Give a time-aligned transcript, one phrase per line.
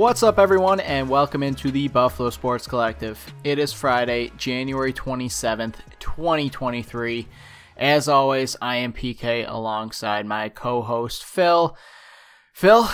[0.00, 3.22] What's up, everyone, and welcome into the Buffalo Sports Collective.
[3.44, 7.28] It is Friday, January 27th, 2023.
[7.76, 11.76] As always, I am PK alongside my co host, Phil.
[12.54, 12.88] Phil,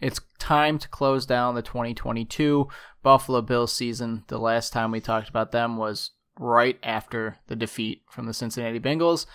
[0.00, 2.66] it's time to close down the 2022
[3.04, 4.24] Buffalo Bills season.
[4.26, 8.80] The last time we talked about them was right after the defeat from the Cincinnati
[8.80, 9.26] Bengals.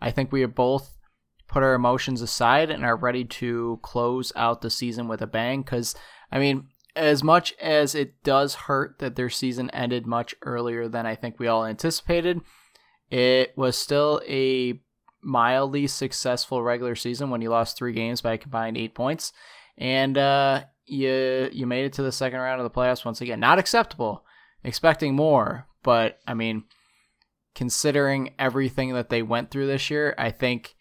[0.00, 0.96] I think we have both
[1.48, 5.60] put our emotions aside and are ready to close out the season with a bang
[5.62, 5.96] because
[6.30, 11.06] I mean, as much as it does hurt that their season ended much earlier than
[11.06, 12.40] I think we all anticipated,
[13.10, 14.80] it was still a
[15.22, 19.32] mildly successful regular season when you lost three games by combined eight points,
[19.76, 23.40] and uh, you you made it to the second round of the playoffs once again.
[23.40, 24.24] Not acceptable,
[24.64, 26.64] expecting more, but I mean,
[27.54, 30.74] considering everything that they went through this year, I think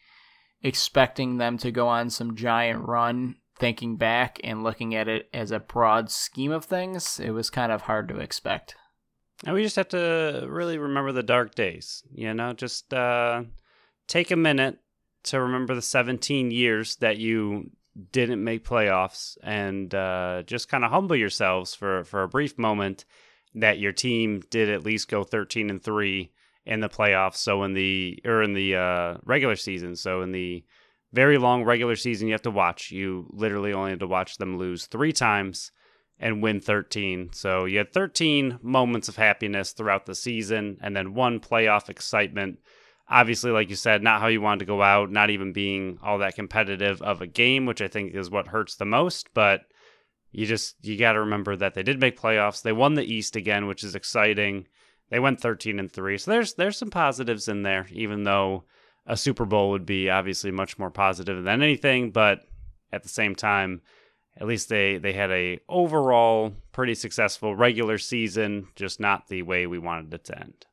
[0.62, 5.52] expecting them to go on some giant run thinking back and looking at it as
[5.52, 8.76] a broad scheme of things, it was kind of hard to expect.
[9.46, 13.44] And we just have to really remember the dark days, you know, just uh,
[14.08, 14.80] take a minute
[15.24, 17.72] to remember the 17 years that you
[18.12, 23.06] didn't make playoffs and uh, just kind of humble yourselves for, for a brief moment
[23.56, 26.32] that your team did at least go 13 and 3
[26.66, 27.38] in the playoffs.
[27.38, 29.96] So in the, or in the uh, regular season.
[29.96, 30.64] So in the,
[31.12, 32.92] very long regular season you have to watch.
[32.92, 35.72] You literally only had to watch them lose three times
[36.20, 37.32] and win 13.
[37.34, 42.60] So you had 13 moments of happiness throughout the season and then one playoff excitement.
[43.10, 46.20] Obviously, like you said, not how you wanted to go out, not even being all
[46.20, 49.30] that competitive of a game, which I think is what hurts the most.
[49.34, 49.62] But
[50.32, 52.62] you just, you got to remember that they did make playoffs.
[52.62, 54.68] They won the East again, which is exciting.
[55.10, 56.18] They went 13 and 3.
[56.20, 58.66] So there's, there's some positives in there, even though
[59.10, 62.42] a Super Bowl would be obviously much more positive than anything, but
[62.94, 63.82] at the same time,
[64.40, 69.66] at least they they had a overall pretty successful regular season, just not the way
[69.66, 70.66] we wanted it to end.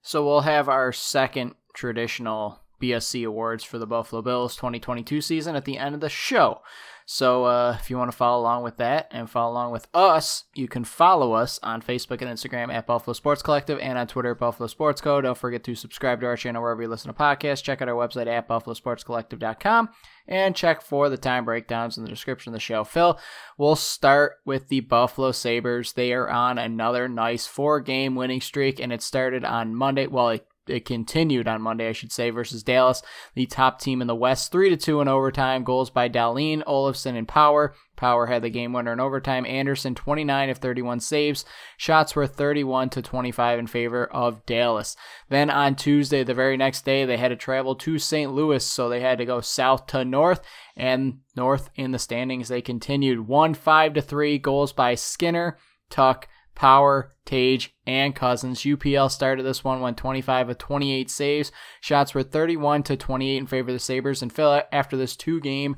[0.00, 5.64] So we'll have our second traditional BSC awards for the Buffalo Bills 2022 season at
[5.64, 6.60] the end of the show.
[7.06, 10.44] So uh, if you want to follow along with that and follow along with us,
[10.54, 14.30] you can follow us on Facebook and Instagram at Buffalo Sports Collective and on Twitter
[14.30, 15.20] at Buffalo Sports Co.
[15.20, 17.62] Don't forget to subscribe to our channel wherever you listen to podcasts.
[17.62, 19.90] Check out our website at buffalosportscollective.com
[20.26, 22.84] and check for the time breakdowns in the description of the show.
[22.84, 23.18] Phil,
[23.58, 25.92] we'll start with the Buffalo Sabres.
[25.92, 30.06] They are on another nice four game winning streak, and it started on Monday.
[30.06, 33.02] Well, it it continued on Monday, I should say, versus Dallas,
[33.34, 35.64] the top team in the West, three to two in overtime.
[35.64, 37.74] Goals by Dahlin, Olofsson, and Power.
[37.96, 39.46] Power had the game winner in overtime.
[39.46, 41.44] Anderson, 29 of 31 saves.
[41.76, 44.96] Shots were 31 to 25 in favor of Dallas.
[45.28, 48.32] Then on Tuesday, the very next day, they had to travel to St.
[48.32, 50.40] Louis, so they had to go south to north
[50.76, 52.48] and north in the standings.
[52.48, 55.58] They continued one five to three goals by Skinner,
[55.90, 58.60] Tuch, Power, Tage, and Cozens.
[58.62, 61.52] UPL started this one, went 25 of 28 saves.
[61.80, 64.22] Shots were 31 to 28 in favor of the Sabres.
[64.22, 65.76] And Phil, after this two game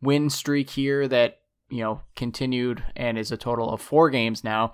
[0.00, 4.72] win streak here that, you know, continued and is a total of four games now,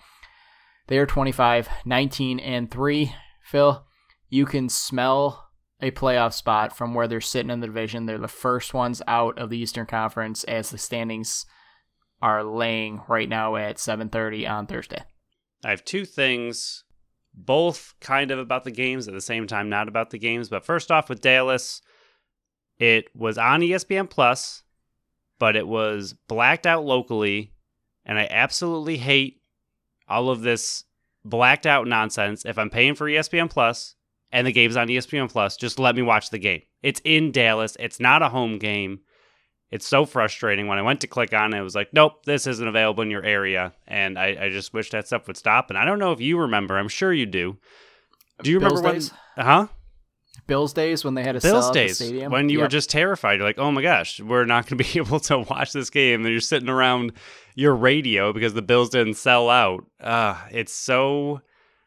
[0.88, 3.14] they are 25, 19, and 3.
[3.42, 3.87] Phil,
[4.28, 5.48] you can smell
[5.81, 8.06] a playoff spot from where they're sitting in the division.
[8.06, 11.47] They're the first ones out of the Eastern Conference as the standings
[12.20, 15.04] are laying right now at 7:30 on Thursday.
[15.64, 16.84] I have two things,
[17.34, 20.48] both kind of about the games at the same time, not about the games.
[20.48, 21.82] But first off, with Dallas,
[22.78, 24.62] it was on ESPN Plus,
[25.38, 27.52] but it was blacked out locally,
[28.04, 29.41] and I absolutely hate
[30.08, 30.84] all of this
[31.24, 32.44] blacked out nonsense.
[32.44, 33.94] If I'm paying for ESPN Plus
[34.32, 36.62] and the game's on ESPN Plus, just let me watch the game.
[36.82, 37.76] It's in Dallas.
[37.80, 39.00] It's not a home game.
[39.71, 40.67] It's so frustrating.
[40.67, 43.11] When I went to click on it, it was like, nope, this isn't available in
[43.11, 43.75] your area.
[43.87, 45.69] And I, I just wish that stuff would stop.
[45.69, 46.79] And I don't know if you remember.
[46.79, 47.59] I'm sure you do.
[48.43, 49.12] Do you Bills remember days?
[49.35, 49.47] when?
[49.47, 49.67] Huh?
[50.47, 53.35] Bills days when they had a Bills days when you were just terrified.
[53.35, 56.25] You're like, oh my gosh, we're not going to be able to watch this game.
[56.25, 57.12] And you're sitting around
[57.55, 59.85] your radio because the Bills didn't sell out.
[60.00, 61.43] Uh, it's so,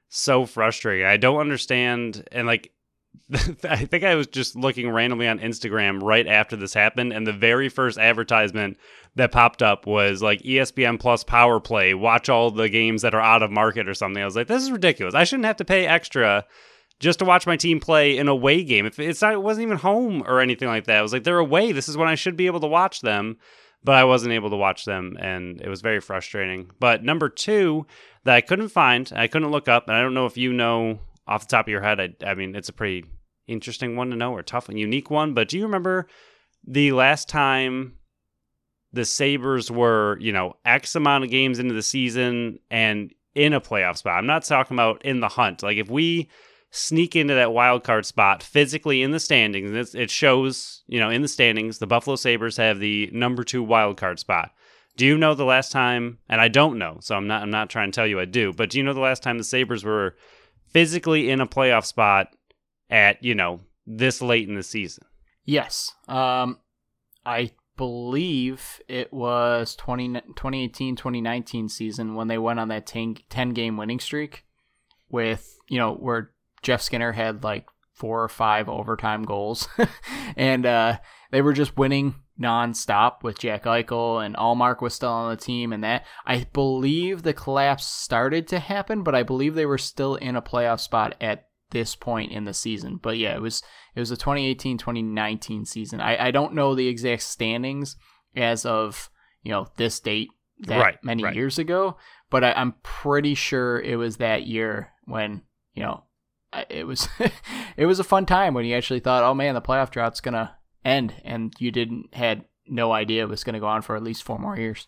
[0.09, 1.07] so frustrating.
[1.07, 2.27] I don't understand.
[2.31, 2.71] And like,
[3.63, 7.33] I think I was just looking randomly on Instagram right after this happened, and the
[7.33, 8.77] very first advertisement
[9.15, 11.93] that popped up was like ESPN Plus Power Play.
[11.93, 14.21] Watch all the games that are out of market or something.
[14.21, 15.15] I was like, this is ridiculous.
[15.15, 16.45] I shouldn't have to pay extra
[16.99, 18.85] just to watch my team play an away game.
[18.85, 20.97] If it's not, it wasn't even home or anything like that.
[20.97, 21.71] I was like, they're away.
[21.71, 23.37] This is when I should be able to watch them,
[23.83, 26.69] but I wasn't able to watch them, and it was very frustrating.
[26.79, 27.87] But number two
[28.23, 30.99] that I couldn't find, I couldn't look up, and I don't know if you know
[31.27, 31.99] off the top of your head.
[31.99, 33.05] I, I mean, it's a pretty
[33.47, 35.33] interesting one to know or tough and unique one.
[35.33, 36.07] But do you remember
[36.65, 37.95] the last time
[38.93, 43.61] the Sabres were, you know, X amount of games into the season and in a
[43.61, 44.17] playoff spot.
[44.17, 45.63] I'm not talking about in the hunt.
[45.63, 46.29] Like if we
[46.71, 51.21] sneak into that wild card spot physically in the standings, it shows, you know, in
[51.21, 54.51] the standings, the Buffalo Sabres have the number two wild card spot.
[54.97, 56.19] Do you know the last time?
[56.27, 57.41] And I don't know, so I'm not.
[57.41, 58.51] I'm not trying to tell you I do.
[58.51, 60.15] But do you know the last time the Sabres were
[60.71, 62.35] physically in a playoff spot
[62.89, 65.05] at you know this late in the season?
[65.45, 65.91] Yes.
[66.07, 66.59] Um,
[67.25, 73.49] I believe it was 20, 2018 2019 season when they went on that 10, 10
[73.51, 74.43] game winning streak
[75.09, 76.31] with, you know, where
[76.61, 79.67] Jeff Skinner had like four or five overtime goals.
[80.35, 80.97] and uh,
[81.31, 85.73] they were just winning nonstop with Jack Eichel and Allmark was still on the team
[85.73, 90.15] and that I believe the collapse started to happen, but I believe they were still
[90.15, 92.99] in a playoff spot at this point in the season.
[93.01, 93.61] But yeah, it was
[93.95, 96.01] it was a 2018-2019 season.
[96.01, 97.95] I, I don't know the exact standings
[98.35, 99.09] as of,
[99.43, 100.29] you know, this date
[100.61, 101.35] that right, many right.
[101.35, 101.97] years ago,
[102.29, 105.41] but I, I'm pretty sure it was that year when,
[105.73, 106.03] you know,
[106.69, 107.07] it was
[107.77, 110.55] it was a fun time when you actually thought, oh man, the playoff drought's gonna
[110.83, 114.23] end, and you didn't had no idea it was gonna go on for at least
[114.23, 114.87] four more years.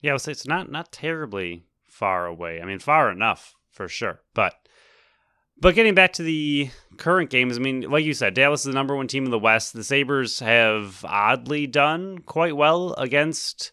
[0.00, 2.60] Yeah, it's not not terribly far away.
[2.60, 4.54] I mean, far enough for sure, but
[5.60, 8.72] but getting back to the current games, I mean, like you said, Dallas is the
[8.72, 9.72] number one team in the West.
[9.72, 13.70] The Sabres have oddly done quite well against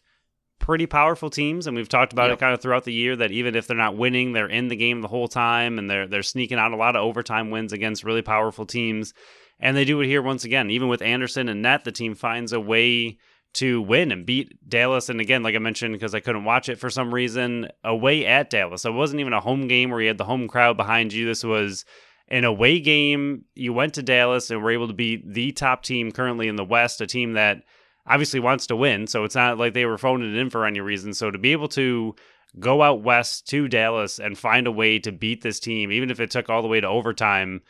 [0.60, 2.38] pretty powerful teams, and we've talked about Yep.
[2.38, 4.76] it kind of throughout the year that even if they're not winning, they're in the
[4.76, 8.04] game the whole time, and they're they're sneaking out a lot of overtime wins against
[8.04, 9.14] really powerful teams.
[9.62, 10.72] And they do it here once again.
[10.72, 13.20] Even with Anderson and net, the team finds a way
[13.54, 15.10] to win and beat Dallas.
[15.10, 18.50] And again, like I mentioned, because I couldn't watch it for some reason, away at
[18.50, 18.82] Dallas.
[18.82, 21.26] So it wasn't even a home game where you had the home crowd behind you.
[21.28, 21.86] This was
[22.28, 23.46] an away game.
[23.56, 26.66] You went to Dallas and were able to beat the top team currently in the
[26.66, 27.64] West, a team that
[28.08, 29.06] obviously wants to win.
[29.06, 31.14] So it's not like they were phoning it in for any reason.
[31.14, 32.16] So to be able to
[32.60, 36.20] go out west to Dallas and find a way to beat this team, even if
[36.20, 37.62] it took all the way to overtime,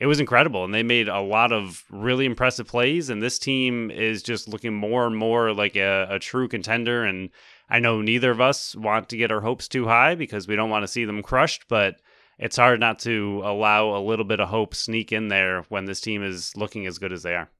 [0.00, 0.64] it was incredible.
[0.64, 3.10] And they made a lot of really impressive plays.
[3.10, 7.04] And this team is just looking more and more like a, a true contender.
[7.04, 7.28] And
[7.68, 10.70] I know neither of us want to get our hopes too high because we don't
[10.70, 11.96] want to see them crushed, but
[12.38, 16.00] it's hard not to allow a little bit of hope sneak in there when this
[16.00, 17.50] team is looking as good as they are.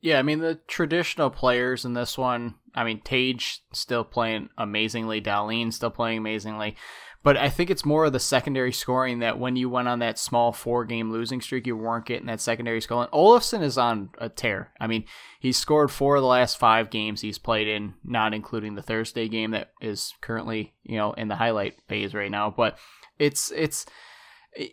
[0.00, 2.54] Yeah, I mean the traditional players in this one.
[2.74, 6.76] I mean Tage still playing amazingly, Dahlin still playing amazingly,
[7.22, 10.18] but I think it's more of the secondary scoring that when you went on that
[10.18, 13.08] small four game losing streak, you weren't getting that secondary scoring.
[13.12, 14.72] Olofsson is on a tear.
[14.80, 15.04] I mean
[15.38, 19.28] he's scored four of the last five games he's played in, not including the Thursday
[19.28, 22.52] game that is currently you know in the highlight phase right now.
[22.56, 22.78] But
[23.18, 23.86] it's it's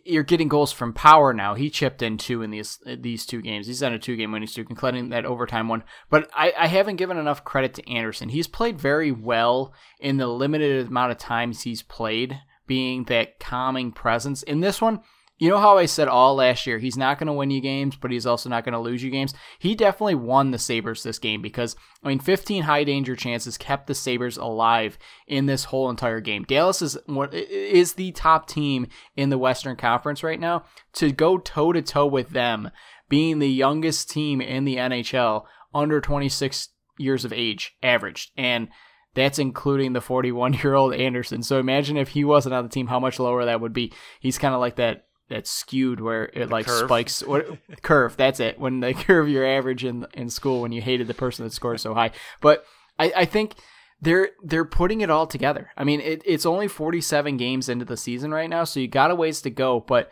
[0.04, 1.54] you're getting goals from power now.
[1.54, 3.66] He chipped in two in these uh, these two games.
[3.66, 5.84] He's on a two game winning streak, including that overtime one.
[6.10, 8.28] But I, I haven't given enough credit to Anderson.
[8.30, 13.92] He's played very well in the limited amount of times he's played, being that calming
[13.92, 14.42] presence.
[14.42, 15.00] In this one,
[15.38, 17.96] you know how I said all last year, he's not going to win you games,
[17.96, 19.34] but he's also not going to lose you games.
[19.58, 23.86] He definitely won the Sabres this game because, I mean, 15 high danger chances kept
[23.86, 26.44] the Sabres alive in this whole entire game.
[26.44, 30.64] Dallas is what is the top team in the Western Conference right now.
[30.94, 32.70] To go toe to toe with them,
[33.08, 38.68] being the youngest team in the NHL under 26 years of age, averaged, and
[39.14, 41.42] that's including the 41 year old Anderson.
[41.42, 43.92] So imagine if he wasn't on the team, how much lower that would be.
[44.20, 46.86] He's kind of like that that's skewed where it like curve.
[46.86, 47.46] spikes what
[47.82, 48.58] curve that's it.
[48.58, 51.80] When they curve your average in in school when you hated the person that scored
[51.80, 52.10] so high.
[52.40, 52.64] But
[52.98, 53.54] i i think
[54.00, 55.70] they're they're putting it all together.
[55.76, 59.10] I mean it, it's only 47 games into the season right now so you got
[59.10, 59.80] a ways to go.
[59.80, 60.10] But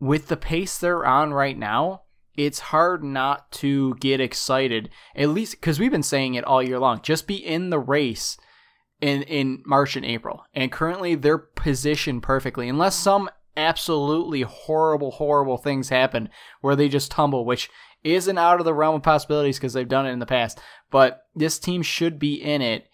[0.00, 2.02] with the pace they're on right now
[2.36, 6.78] it's hard not to get excited at least because we've been saying it all year
[6.78, 7.00] long.
[7.02, 8.36] Just be in the race
[9.00, 10.44] in in march and april.
[10.54, 12.68] And currently they're positioned perfectly.
[12.68, 16.28] Unless some absolutely horrible, horrible things happen
[16.60, 17.68] where they just tumble, which
[18.04, 20.60] isn't out of the realm of possibilities because they've done it in the past.
[20.90, 22.88] But this team should be in it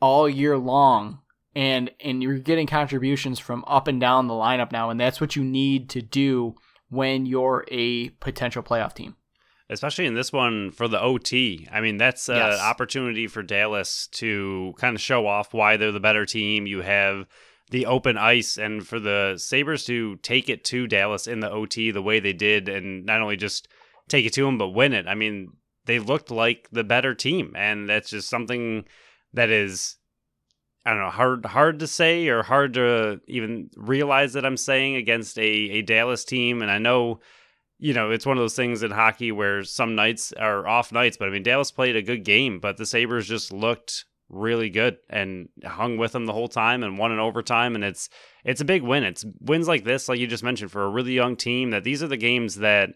[0.00, 1.20] all year long.
[1.54, 5.36] And, and you're getting contributions from up and down the lineup now, and that's what
[5.36, 6.54] you need to do
[6.90, 9.16] when you're a potential playoff team.
[9.70, 11.66] Especially in this one for the OT.
[11.72, 12.60] I mean, that's an Yes.
[12.60, 16.66] opportunity for Dallas to kind of show off why they're the better team.
[16.66, 17.26] You have
[17.70, 21.90] the open ice and for the Sabres to take it to Dallas in the OT
[21.90, 23.68] the way they did and not only just
[24.08, 25.06] take it to them but win it.
[25.08, 25.52] I mean,
[25.84, 28.84] they looked like the better team and that's just something
[29.32, 29.96] that is
[30.84, 34.94] I don't know, hard hard to say or hard to even realize that I'm saying
[34.94, 37.20] against a, a Dallas team and I know
[37.78, 41.16] you know, it's one of those things in hockey where some nights are off nights,
[41.16, 44.96] but I mean Dallas played a good game, but the Sabres just looked really good
[45.08, 47.74] and hung with them the whole time and won in overtime.
[47.74, 48.08] And it's
[48.44, 49.04] it's a big win.
[49.04, 51.70] It's wins like this, like you just mentioned, for a really young team.
[51.70, 52.90] That these are the games that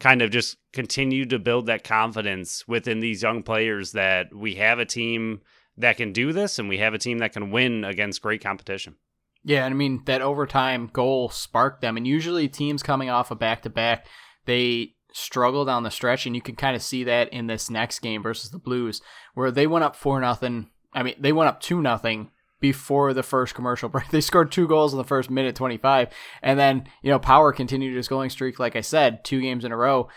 [0.00, 4.78] kind of just continue to build that confidence within these young players that we have
[4.78, 5.40] a team
[5.76, 8.96] that can do this and we have a team that can win against great competition.
[9.44, 13.36] Yeah, and I mean that overtime goal sparked them, and usually teams coming off a
[13.36, 14.06] back to back,
[14.46, 18.00] they struggle down the stretch, and you can kind of see that in this next
[18.00, 19.00] game versus the Blues,
[19.34, 20.70] where they went up four nothing.
[20.92, 24.08] I mean, they went up two nothing before the first commercial break.
[24.10, 26.08] They scored two goals in the first minute 25.
[26.42, 29.72] And then, you know, Power continued his going streak, like I said, two games in
[29.72, 30.08] a row,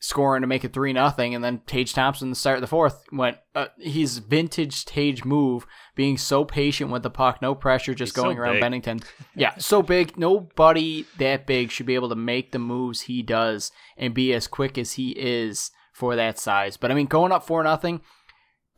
[0.00, 1.34] scoring to make it 3 nothing.
[1.34, 5.66] And then Tage Thompson, the start of the fourth, went, uh, he's vintage Tage move,
[5.94, 8.62] being so patient with the puck, no pressure, just he's going so around big.
[8.62, 9.00] Bennington.
[9.34, 10.18] Yeah, so big.
[10.18, 14.46] Nobody that big should be able to make the moves he does and be as
[14.46, 16.76] quick as he is for that size.
[16.76, 18.00] But I mean, going up 4 nothing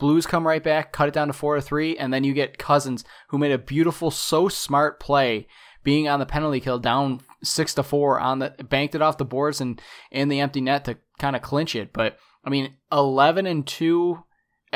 [0.01, 2.59] Blues come right back, cut it down to four to three, and then you get
[2.59, 5.47] Cozens, who made a beautiful, so smart play,
[5.85, 9.25] being on the penalty kill, down six to four on the banked it off the
[9.25, 9.81] boards and
[10.11, 11.93] in the empty net to kind of clinch it.
[11.93, 14.25] But I mean, eleven and two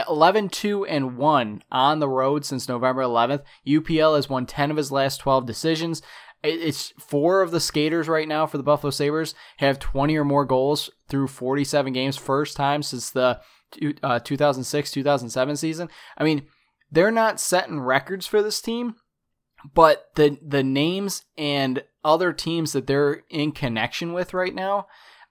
[0.09, 3.43] 11 2 and 1 on the road since November 11th.
[3.67, 6.03] UPL has won 10 of his last 12 decisions.
[6.43, 10.45] It's four of the skaters right now for the Buffalo Sabres have 20 or more
[10.45, 12.17] goals through 47 games.
[12.17, 13.41] First time since the
[14.03, 15.89] uh, 2006 2007 season.
[16.19, 16.47] I mean,
[16.91, 18.97] they're not setting records for this team,
[19.75, 24.87] but the the names and other teams that they're in connection with right now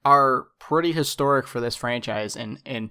[0.05, 2.89] are pretty historic for this franchise and and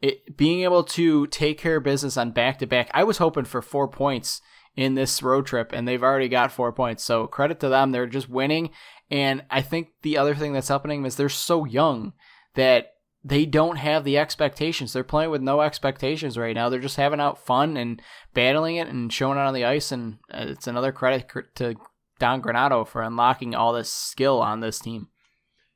[0.00, 2.90] it, being able to take care of business on back to back.
[2.92, 4.40] I was hoping for 4 points
[4.74, 7.04] in this road trip and they've already got 4 points.
[7.04, 7.92] So credit to them.
[7.92, 8.70] They're just winning
[9.10, 12.14] and I think the other thing that's happening is they're so young
[12.54, 14.92] that they don't have the expectations.
[14.92, 16.68] They're playing with no expectations right now.
[16.68, 18.02] They're just having out fun and
[18.34, 19.92] battling it and showing it on the ice.
[19.92, 21.76] And uh, it's another credit to
[22.22, 25.08] Don Granato for unlocking all this skill on this team.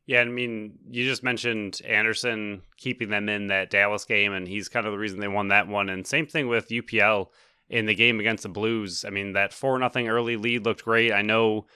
[0.07, 4.69] Yeah, I mean, you just mentioned Anderson keeping them in that Dallas game, and he's
[4.69, 5.89] kind of the reason they won that one.
[5.89, 7.31] And same thing with UPL
[7.69, 9.05] in the game against the Blues.
[9.05, 11.13] I mean, that four nothing early lead looked great.
[11.13, 11.67] I know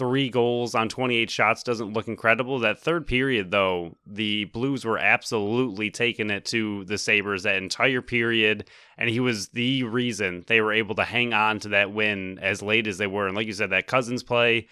[0.00, 2.58] three goals on 28 shots doesn't look incredible.
[2.58, 8.00] That third period, though, the Blues were absolutely taking it to the Sabres that entire
[8.00, 8.66] period.
[8.96, 12.62] And he was the reason they were able to hang on to that win as
[12.62, 13.26] late as they were.
[13.26, 14.68] And like you said, that Cozens play,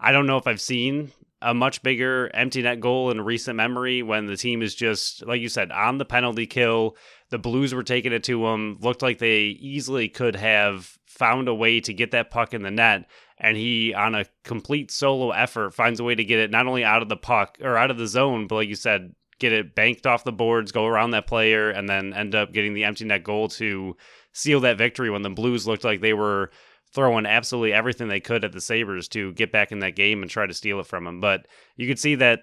[0.00, 4.02] I don't know if I've seen a much bigger empty net goal in recent memory
[4.02, 6.96] when the team is just, like you said, on the penalty kill.
[7.30, 8.78] The Blues were taking it to them.
[8.80, 12.70] Looked like they easily could have found a way to get that puck in the
[12.70, 13.08] net
[13.42, 16.84] and he on a complete solo effort finds a way to get it not only
[16.84, 19.74] out of the puck or out of the zone but like you said get it
[19.74, 23.04] banked off the boards go around that player and then end up getting the empty
[23.04, 23.94] net goal to
[24.32, 26.50] seal that victory when the blues looked like they were
[26.94, 30.30] throwing absolutely everything they could at the sabres to get back in that game and
[30.30, 31.46] try to steal it from them but
[31.76, 32.40] you could see that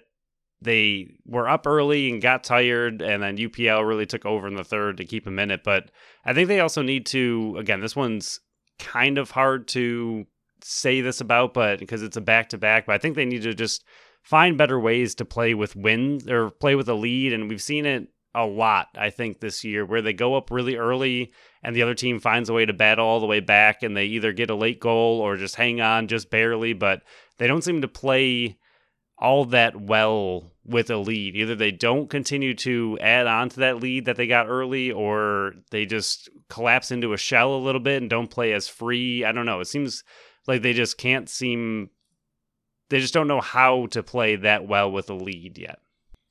[0.62, 4.64] they were up early and got tired and then upl really took over in the
[4.64, 5.64] third to keep them in it.
[5.64, 5.90] But
[6.24, 8.40] i think they also need to again this one's
[8.78, 10.26] kind of hard to
[10.64, 13.42] say this about, but because it's a back to back, but I think they need
[13.42, 13.84] to just
[14.22, 17.32] find better ways to play with wins or play with a lead.
[17.32, 20.76] And we've seen it a lot, I think, this year where they go up really
[20.76, 23.96] early and the other team finds a way to battle all the way back and
[23.96, 27.02] they either get a late goal or just hang on just barely, but
[27.38, 28.56] they don't seem to play
[29.18, 31.36] all that well with a lead.
[31.36, 35.52] Either they don't continue to add on to that lead that they got early or
[35.70, 39.24] they just collapse into a shell a little bit and don't play as free.
[39.24, 39.60] I don't know.
[39.60, 40.04] It seems
[40.50, 41.90] like they just can't seem
[42.88, 45.78] they just don't know how to play that well with a lead yet.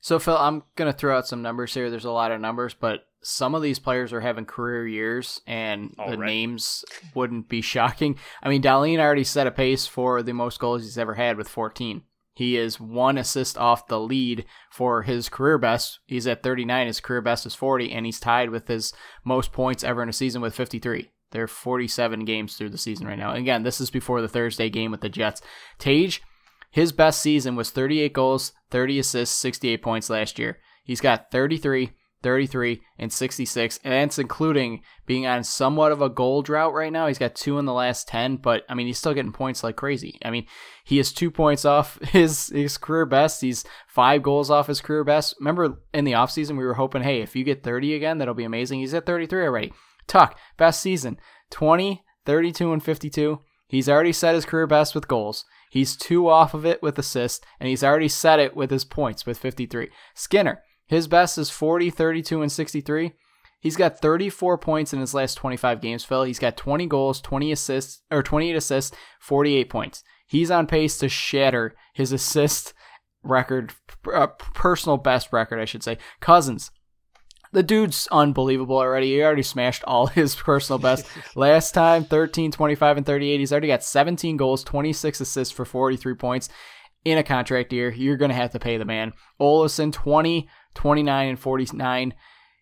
[0.00, 1.90] So Phil, I'm gonna throw out some numbers here.
[1.90, 5.94] There's a lot of numbers, but some of these players are having career years, and
[5.98, 6.26] All the right.
[6.26, 6.84] names
[7.14, 8.16] wouldn't be shocking.
[8.42, 11.48] I mean, Dahlin already set a pace for the most goals he's ever had with
[11.48, 12.02] 14.
[12.32, 15.98] He is one assist off the lead for his career best.
[16.06, 16.86] He's at 39.
[16.86, 20.12] His career best is 40, and he's tied with his most points ever in a
[20.14, 21.10] season with 53.
[21.30, 23.32] They're 47 games through the season right now.
[23.34, 25.42] Again, this is before the Thursday game with the Jets.
[25.78, 26.22] Tage,
[26.70, 30.58] his best season was 38 goals, 30 assists, 68 points last year.
[30.84, 36.42] He's got 33, 33, and 66, and that's including being on somewhat of a goal
[36.42, 37.06] drought right now.
[37.06, 39.76] He's got two in the last 10, but I mean, he's still getting points like
[39.76, 40.18] crazy.
[40.24, 40.46] I mean,
[40.84, 43.40] he is two points off his, his career best.
[43.40, 45.34] He's five goals off his career best.
[45.38, 48.44] Remember in the offseason, we were hoping, hey, if you get 30 again, that'll be
[48.44, 48.80] amazing.
[48.80, 49.72] He's at 33 already.
[50.10, 51.18] Tuch, best season
[51.50, 53.38] 20, 32, and 52.
[53.68, 55.44] He's already set his career best with goals.
[55.70, 59.24] He's two off of it with assists, and he's already set it with his points
[59.24, 59.88] with 53.
[60.14, 63.12] Skinner, his best is 40, 32, and 63.
[63.60, 66.24] He's got 34 points in his last 25 games, Phil.
[66.24, 70.02] He's got 20 goals, 20 assists, or 28 assists, 48 points.
[70.26, 72.74] He's on pace to shatter his assist
[73.22, 73.74] record,
[74.12, 75.98] uh, personal best record, I should say.
[76.20, 76.72] Cozens,
[77.52, 79.14] the dude's unbelievable already.
[79.14, 81.06] He already smashed all his personal best.
[81.34, 83.40] Last time, 13, 25, and 38.
[83.40, 86.48] He's already got 17 goals, 26 assists for 43 points
[87.04, 87.90] in a contract year.
[87.90, 89.12] You're going to have to pay the man.
[89.40, 92.14] Olofsson, 20, 29, and 49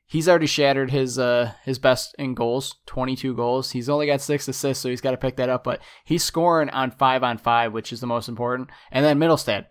[0.08, 3.70] he's already shattered his uh his best in goals, 22 goals.
[3.70, 5.62] He's only got six assists, so he's got to pick that up.
[5.62, 8.70] But he's scoring on five on five, which is the most important.
[8.90, 9.66] And then Mittelstadt,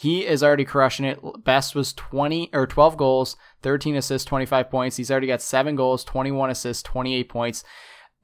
[0.00, 1.18] he is already crushing it.
[1.42, 4.96] Best was 20 or 12 goals, 13 assists, 25 points.
[4.96, 7.64] He's already got seven goals, 21 assists, 28 points.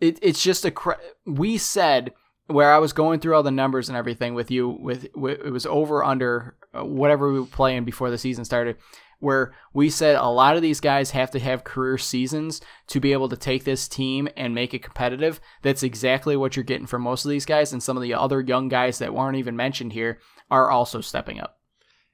[0.01, 0.73] It, it's just a
[1.27, 2.13] we said
[2.47, 5.51] where I was going through all the numbers and everything with you with, with it
[5.51, 8.77] was over under uh, whatever we were playing before the season started
[9.19, 13.13] where we said a lot of these guys have to have career seasons to be
[13.13, 15.41] able to take this team and make it competitive.
[15.63, 18.41] That's exactly what you're getting from most of these guys, and some of the other
[18.41, 21.59] young guys that weren't even mentioned here are also stepping up.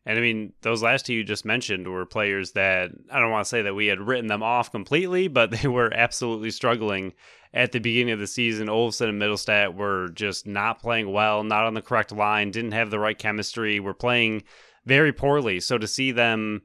[0.06, 3.44] And I mean, those last two you just mentioned were players that I don't want
[3.44, 7.12] to say that we had written them off completely, but they were absolutely struggling
[7.52, 8.68] at the beginning of the season.
[8.68, 12.90] Olofsson and Mittelstadt were just not playing well, not on the correct line, didn't have
[12.90, 14.42] the right chemistry, were playing
[14.86, 15.60] very poorly.
[15.60, 16.62] So to see them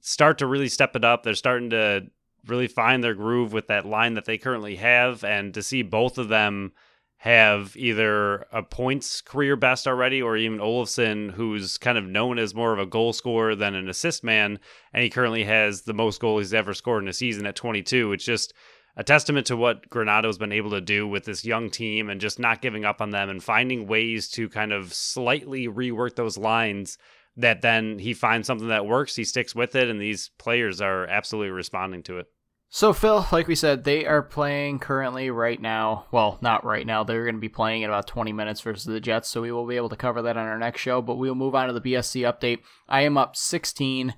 [0.00, 1.22] start to really step it up.
[1.22, 2.06] They're starting to
[2.46, 6.18] really find their groove with that line that they currently have, and to see both
[6.18, 6.72] of them
[7.18, 12.54] have either a points career best already, or even Olofsson, who's kind of known as
[12.54, 14.60] more of a goal scorer than an assist man,
[14.92, 18.12] and he currently has the most goals he's ever scored in a season at 22.
[18.12, 18.54] It's just
[18.96, 22.38] a testament to what Granato's been able to do with this young team and just
[22.38, 26.98] not giving up on them and finding ways to kind of slightly rework those lines
[27.36, 31.06] that then he finds something that works, he sticks with it, and these players are
[31.06, 32.26] absolutely responding to it.
[32.70, 36.04] So, Phil, like we said, they are playing currently right now.
[36.12, 37.02] Well, not right now.
[37.02, 39.66] They're going to be playing in about 20 minutes versus the Jets, so we will
[39.66, 41.00] be able to cover that on our next show.
[41.00, 42.58] But we'll move on to the BSC update.
[42.86, 44.14] I am up 16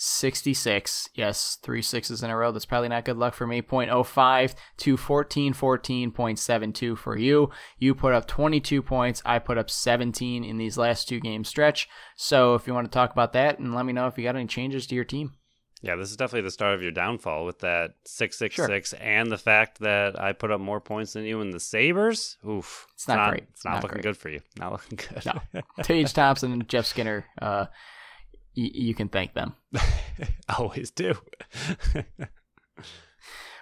[0.00, 1.08] 66.
[1.14, 2.52] Yes, three sixes in a row.
[2.52, 3.60] That's probably not good luck for me.
[3.60, 7.50] 0.05 to 1414.72 for you.
[7.78, 9.20] You put up 22 points.
[9.26, 11.88] I put up 17 in these last two game stretch.
[12.14, 14.36] So if you want to talk about that and let me know if you got
[14.36, 15.32] any changes to your team.
[15.80, 18.98] Yeah, this is definitely the start of your downfall with that 666 sure.
[19.00, 22.36] and the fact that I put up more points than you in the Sabres.
[22.48, 22.86] Oof.
[22.94, 23.44] It's not, not great.
[23.50, 24.02] It's not, not looking great.
[24.02, 24.40] good for you.
[24.58, 25.24] Not looking good.
[25.24, 25.62] No.
[25.82, 27.66] Tage Thompson and Jeff Skinner uh,
[28.56, 29.54] y- you can thank them.
[30.58, 31.14] Always do.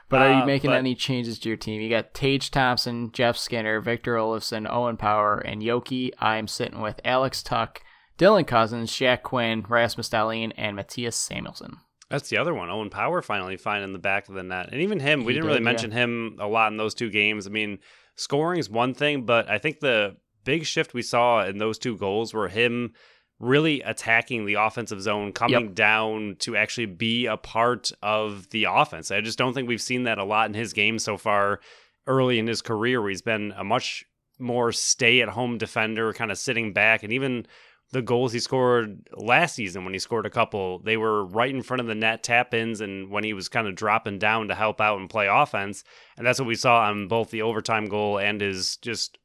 [0.08, 0.78] but are you uh, making but...
[0.78, 1.82] any changes to your team?
[1.82, 6.12] You got Tage Thompson, Jeff Skinner, Victor Olofsson, Owen Power, and Yoki.
[6.18, 7.82] I'm sitting with Alex Tuch,
[8.18, 11.76] Dylan Cozens, Jack Quinn, Rasmus Dahlin, and Mattias Samuelsson.
[12.08, 12.70] That's the other one.
[12.70, 14.68] Owen Power finally finding the back of the net.
[14.70, 15.98] And even him, we didn't did, really mention yeah.
[15.98, 17.46] him a lot in those two games.
[17.46, 17.78] I mean,
[18.14, 21.96] scoring is one thing, but I think the big shift we saw in those two
[21.96, 22.92] goals were him
[23.38, 25.74] really attacking the offensive zone, coming yep.
[25.74, 29.10] down to actually be a part of the offense.
[29.10, 31.60] I just don't think we've seen that a lot in his game so far
[32.06, 34.04] early in his career where he's been a much
[34.38, 37.02] more stay at home defender, kind of sitting back.
[37.02, 37.46] And even
[37.92, 41.62] the goals he scored last season when he scored a couple, they were right in
[41.62, 44.54] front of the net tap ins and when he was kind of dropping down to
[44.54, 45.84] help out and play offense.
[46.16, 49.18] And that's what we saw on both the overtime goal and his just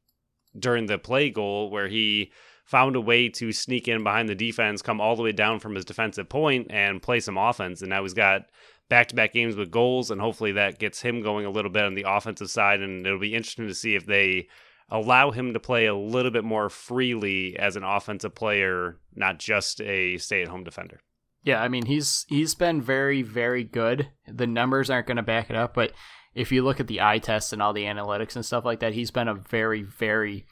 [0.56, 2.30] during the play goal where he
[2.64, 5.74] found a way to sneak in behind the defense, come all the way down from
[5.74, 7.82] his defensive point, and play some offense.
[7.82, 8.42] And now he's got
[8.88, 11.84] back to back games with goals, and hopefully that gets him going a little bit
[11.84, 12.80] on the offensive side.
[12.80, 14.48] And it'll be interesting to see if they
[14.90, 19.80] allow him to play a little bit more freely as an offensive player, not just
[19.80, 21.00] a stay at home defender.
[21.44, 24.08] Yeah, I mean he's he's been very very good.
[24.28, 25.92] The numbers aren't going to back it up, but
[26.34, 28.94] if you look at the eye test and all the analytics and stuff like that,
[28.94, 30.46] he's been a very very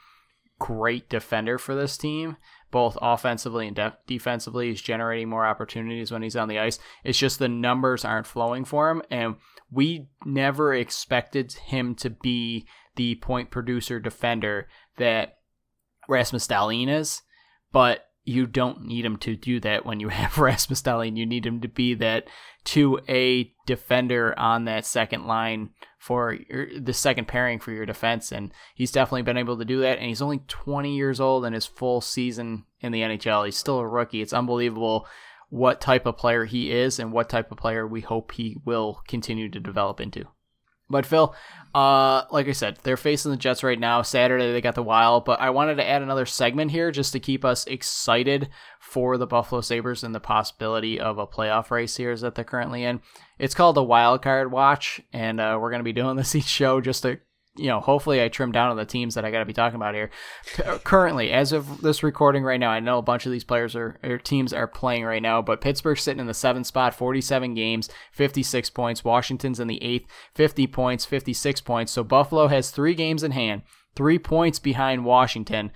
[0.58, 2.36] great defender for this team,
[2.70, 4.68] both offensively and def- defensively.
[4.68, 6.78] He's generating more opportunities when he's on the ice.
[7.02, 9.36] It's just the numbers aren't flowing for him, and
[9.72, 12.66] we never expected him to be
[13.00, 15.38] the point producer defender that
[16.06, 17.22] Rasmus Dahlin is,
[17.72, 21.16] but you don't need him to do that when you have Rasmus Dahlin.
[21.16, 22.28] You need him to be that
[22.66, 28.32] 2A defender on that second line for your, the second pairing for your defense.
[28.32, 29.96] And he's definitely been able to do that.
[29.96, 33.46] And he's only 20 years old in his full season in the NHL.
[33.46, 34.20] He's still a rookie.
[34.20, 35.06] It's unbelievable
[35.48, 39.00] what type of player he is and what type of player we hope he will
[39.08, 40.26] continue to develop into.
[40.90, 41.34] But Phil,
[41.74, 44.02] uh, like I said, they're facing the Jets right now.
[44.02, 47.20] Saturday they got the Wild, but I wanted to add another segment here just to
[47.20, 48.48] keep us excited
[48.80, 52.82] for the Buffalo Sabres and the possibility of a playoff race here that they're currently
[52.82, 53.00] in.
[53.38, 56.44] It's called the Wild Card Watch, and uh, we're going to be doing this each
[56.44, 57.20] show just to
[57.60, 59.76] you know, hopefully I trim down on the teams that I got to be talking
[59.76, 60.10] about here.
[60.84, 63.98] Currently, as of this recording right now, I know a bunch of these players are
[64.02, 67.90] or teams are playing right now, but Pittsburgh's sitting in the seventh spot, 47 games,
[68.12, 69.04] 56 points.
[69.04, 71.92] Washington's in the eighth, 50 points, 56 points.
[71.92, 73.62] So Buffalo has three games in hand,
[73.94, 75.70] three points behind Washington.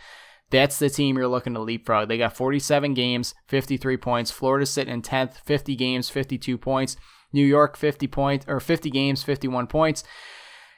[0.50, 2.08] That's the team you're looking to leapfrog.
[2.08, 4.30] They got 47 games, 53 points.
[4.30, 6.96] Florida's sitting in 10th, 50 games, 52 points.
[7.34, 10.04] New York 50 points or 50 games, 51 points.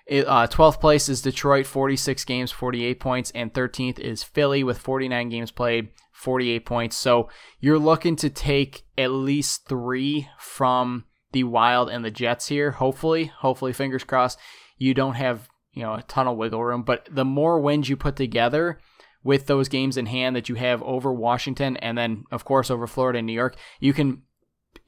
[0.09, 5.29] Uh, 12th place is Detroit, 46 games, 48 points, and 13th is Philly with 49
[5.29, 6.97] games played, 48 points.
[6.97, 12.73] So you're looking to take at least three from the Wild and the Jets here.
[12.73, 14.39] Hopefully, hopefully, fingers crossed,
[14.79, 16.83] you don't have you know a ton of wiggle room.
[16.83, 18.81] But the more wins you put together
[19.23, 22.87] with those games in hand that you have over Washington and then of course over
[22.87, 24.23] Florida and New York, you can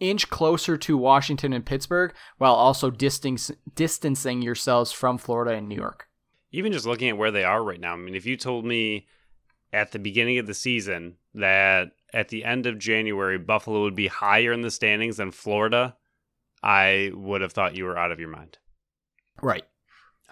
[0.01, 5.77] inch closer to Washington and Pittsburgh while also distance, distancing yourselves from Florida and New
[5.77, 6.09] York.
[6.51, 9.07] Even just looking at where they are right now, I mean, if you told me
[9.73, 14.07] at the beginning of the season that at the end of January, Buffalo would be
[14.07, 15.97] higher in the standings than Florida,
[16.63, 18.59] I would have thought you were out of your mind.
[19.43, 19.65] Right.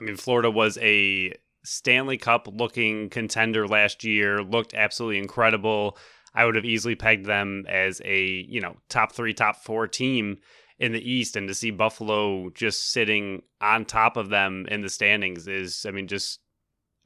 [0.00, 5.98] I mean, Florida was a Stanley Cup looking contender last year, looked absolutely incredible.
[6.37, 10.37] I would have easily pegged them as a, you know, top three, top four team
[10.79, 11.35] in the East.
[11.35, 15.92] And to see Buffalo just sitting on top of them in the standings is, I
[15.92, 16.40] mean, just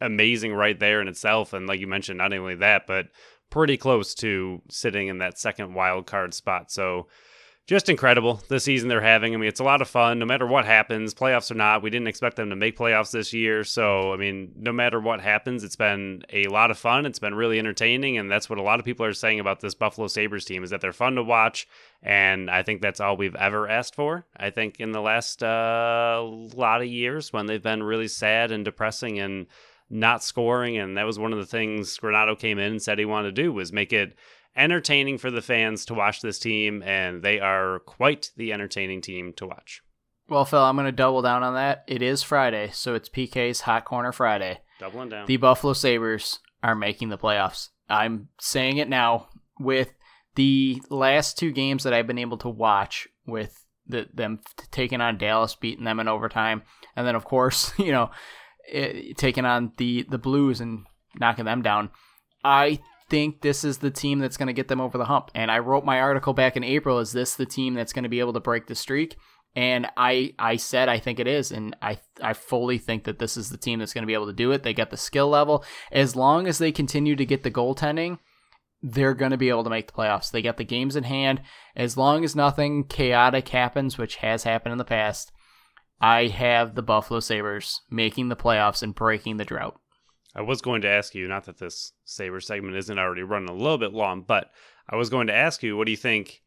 [0.01, 1.53] amazing right there in itself.
[1.53, 3.07] And like you mentioned, not only that, but
[3.51, 6.73] pretty close to sitting in that second wild card spot.
[6.73, 7.07] So,
[7.67, 9.33] just incredible the season they're having.
[9.33, 11.83] I mean, it's a lot of fun no matter what happens, playoffs or not.
[11.83, 13.63] We didn't expect them to make playoffs this year.
[13.63, 17.07] So, I mean, no matter what happens, it's been a lot of fun.
[17.07, 18.19] It's been really entertaining.
[18.19, 20.71] And that's what a lot of people are saying about this Buffalo Sabres team is
[20.71, 21.69] that they're fun to watch.
[22.03, 24.27] And I think that's all we've ever asked for.
[24.37, 28.65] I think in the last uh, lot of years when they've been really sad and
[28.65, 29.47] depressing and
[29.91, 30.77] not scoring.
[30.79, 33.43] And that was one of the things Granato came in and said he wanted to
[33.43, 34.17] do was make it
[34.57, 39.33] entertaining for the fans to watch this team, and they are quite the entertaining team
[39.35, 39.83] to watch.
[40.29, 41.85] Well, Phil, I'm going to double down on that.
[41.89, 44.61] It is Friday, so it's PK's Hot Corner Friday.
[44.79, 45.27] Doubling down.
[45.27, 47.71] The Buffalo Sabres are making the playoffs.
[47.89, 49.93] I'm saying it now with
[50.37, 55.19] the last two games that I've been able to watch with the, them taking on
[55.19, 56.63] Dallas, beating them in overtime,
[56.95, 58.11] and then of course, you know,
[58.69, 60.87] it, taking on the the Blues and
[61.19, 61.91] knocking them down.
[62.45, 62.79] I
[63.11, 65.31] think this is the team that's going to get them over the hump.
[65.35, 68.09] And I wrote my article back in April is this the team that's going to
[68.09, 69.17] be able to break the streak?
[69.57, 73.37] And I I said I think it is and I I fully think that this
[73.37, 74.63] is the team that's going to be able to do it.
[74.63, 78.19] They get the skill level as long as they continue to get the goaltending,
[78.83, 80.31] they're going to be able to make the playoffs.
[80.31, 81.43] They get the games in hand
[81.75, 85.33] as long as nothing chaotic happens, which has happened in the past.
[86.01, 89.79] I have the Buffalo Sabres making the playoffs and breaking the drought.
[90.35, 93.55] I was going to ask you, not that this Saber segment isn't already running a
[93.55, 94.51] little bit long, but
[94.89, 96.43] I was going to ask you, what do you think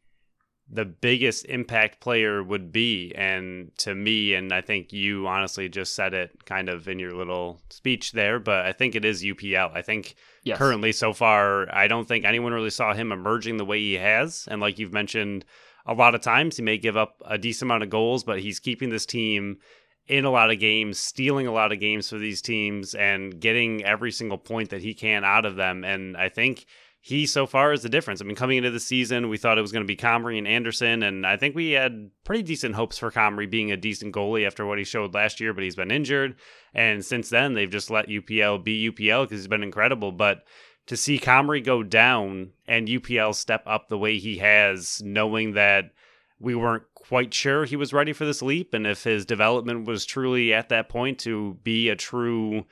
[0.70, 3.12] the biggest impact player would be?
[3.14, 7.14] And to me, and I think you honestly just said it kind of in your
[7.14, 9.74] little speech there, but I think it is UPL.
[9.74, 10.56] I think yes.
[10.56, 14.48] currently, so far, I don't think anyone really saw him emerging the way he has.
[14.50, 15.44] And like you've mentioned,
[15.86, 18.58] a lot of times he may give up a decent amount of goals, but he's
[18.58, 19.58] keeping this team
[20.06, 23.82] in a lot of games, stealing a lot of games for these teams, and getting
[23.84, 25.84] every single point that he can out of them.
[25.84, 26.66] And I think
[27.00, 28.22] he so far is the difference.
[28.22, 30.48] I mean, coming into the season, we thought it was going to be Comrie and
[30.48, 34.46] Anderson, and I think we had pretty decent hopes for Comrie being a decent goalie
[34.46, 36.36] after what he showed last year, but he's been injured.
[36.72, 40.12] And since then, they've just let UPL be UPL because he's been incredible.
[40.12, 40.44] But
[40.86, 45.90] to see Comrie go down and UPL step up the way he has, knowing that
[46.38, 50.06] we weren't quite sure he was ready for this leap and if his development was
[50.06, 52.64] truly at that point to be a true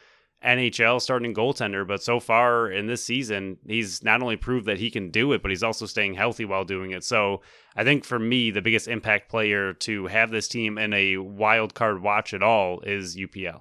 [0.45, 1.87] NHL starting goaltender.
[1.87, 5.43] But so far in this season, he's not only proved that he can do it,
[5.43, 7.05] but he's also staying healthy while doing it.
[7.05, 7.43] So
[7.77, 11.75] I think for me, the biggest impact player to have this team in a wild
[11.75, 13.61] card watch at all is UPL.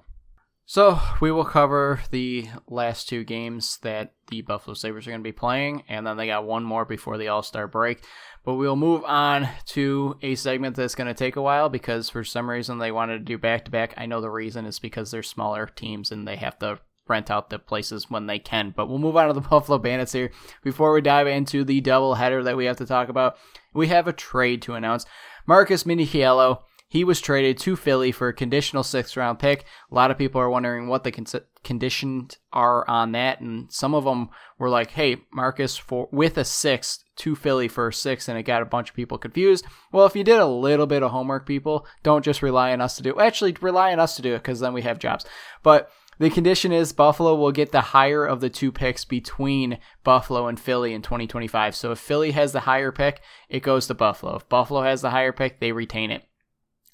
[0.64, 5.24] So we will cover the last two games that the Buffalo Sabres are going to
[5.24, 8.02] be playing, and then they got one more before the All Star break.
[8.44, 12.24] But we'll move on to a segment that's going to take a while because for
[12.24, 13.94] some reason they wanted to do back to back.
[13.96, 17.50] I know the reason is because they're smaller teams and they have to rent out
[17.50, 18.72] the places when they can.
[18.76, 20.32] But we'll move on to the Buffalo Bandits here.
[20.62, 23.36] Before we dive into the double header that we have to talk about,
[23.74, 25.06] we have a trade to announce.
[25.46, 29.64] Marcus Minichiello, He was traded to Philly for a conditional sixth round pick.
[29.90, 31.24] A lot of people are wondering what the con-
[31.64, 34.28] conditions are on that, and some of them
[34.58, 38.42] were like, "Hey, Marcus, for with a sixth to Philly for a sixth," and it
[38.42, 39.64] got a bunch of people confused.
[39.90, 42.94] Well, if you did a little bit of homework, people don't just rely on us
[42.96, 43.18] to do.
[43.18, 45.24] Actually, rely on us to do it because then we have jobs.
[45.62, 50.46] But the condition is Buffalo will get the higher of the two picks between Buffalo
[50.46, 51.74] and Philly in 2025.
[51.74, 54.36] So if Philly has the higher pick, it goes to Buffalo.
[54.36, 56.24] If Buffalo has the higher pick, they retain it.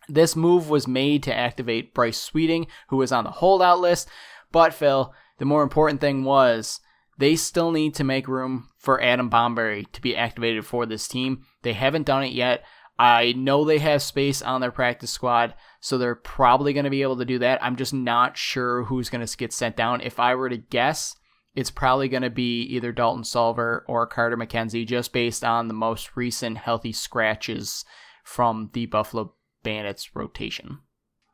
[0.09, 4.09] This move was made to activate Bryce Sweeting, who was on the holdout list.
[4.51, 6.81] But, Phil, the more important thing was
[7.18, 11.44] they still need to make room for Adam Bomberry to be activated for this team.
[11.62, 12.64] They haven't done it yet.
[12.99, 17.03] I know they have space on their practice squad, so they're probably going to be
[17.03, 17.62] able to do that.
[17.62, 20.01] I'm just not sure who's going to get sent down.
[20.01, 21.14] If I were to guess,
[21.55, 25.75] it's probably going to be either Dalton Solver or Carter McKenzie, just based on the
[25.75, 27.85] most recent healthy scratches
[28.25, 30.79] from the Buffalo Bandits rotation.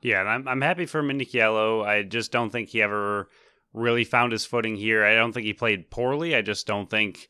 [0.03, 1.85] Yeah, I'm I'm happy for Minichiello.
[1.87, 3.29] I just don't think he ever
[3.73, 5.05] really found his footing here.
[5.05, 6.35] I don't think he played poorly.
[6.35, 7.29] I just don't think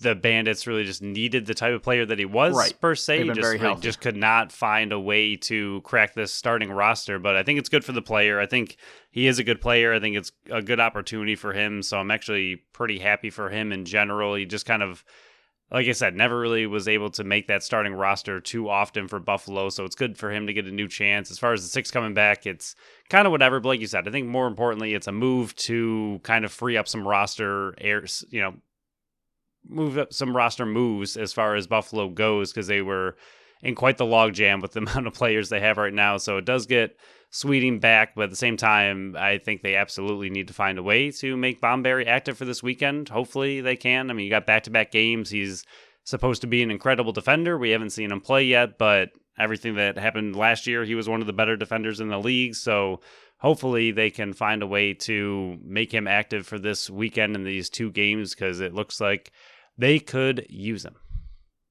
[0.00, 2.80] the Bandits really just needed the type of player that he was right.
[2.80, 3.24] per se.
[3.24, 7.18] He just like, just could not find a way to crack this starting roster.
[7.18, 8.38] But I think it's good for the player.
[8.38, 8.76] I think
[9.10, 9.92] he is a good player.
[9.92, 11.82] I think it's a good opportunity for him.
[11.82, 14.36] So I'm actually pretty happy for him in general.
[14.36, 15.04] He just kind of
[15.70, 19.20] like I said, never really was able to make that starting roster too often for
[19.20, 19.68] Buffalo.
[19.68, 21.30] So it's good for him to get a new chance.
[21.30, 22.74] As far as the six coming back, it's
[23.10, 23.60] kind of whatever.
[23.60, 26.78] But like you said, I think more importantly, it's a move to kind of free
[26.78, 28.54] up some roster airs, you know,
[29.68, 33.16] move up some roster moves as far as Buffalo goes because they were
[33.62, 36.16] in quite the logjam with the amount of players they have right now.
[36.16, 36.96] So it does get
[37.30, 40.82] Sweeting back, but at the same time, I think they absolutely need to find a
[40.82, 43.10] way to make Bomberry active for this weekend.
[43.10, 44.10] Hopefully they can.
[44.10, 45.28] I mean, you got back to back games.
[45.28, 45.62] He's
[46.04, 47.58] supposed to be an incredible defender.
[47.58, 51.20] We haven't seen him play yet, but everything that happened last year, he was one
[51.20, 52.54] of the better defenders in the league.
[52.54, 53.00] So
[53.40, 57.68] hopefully they can find a way to make him active for this weekend in these
[57.68, 59.32] two games because it looks like
[59.76, 60.96] they could use him.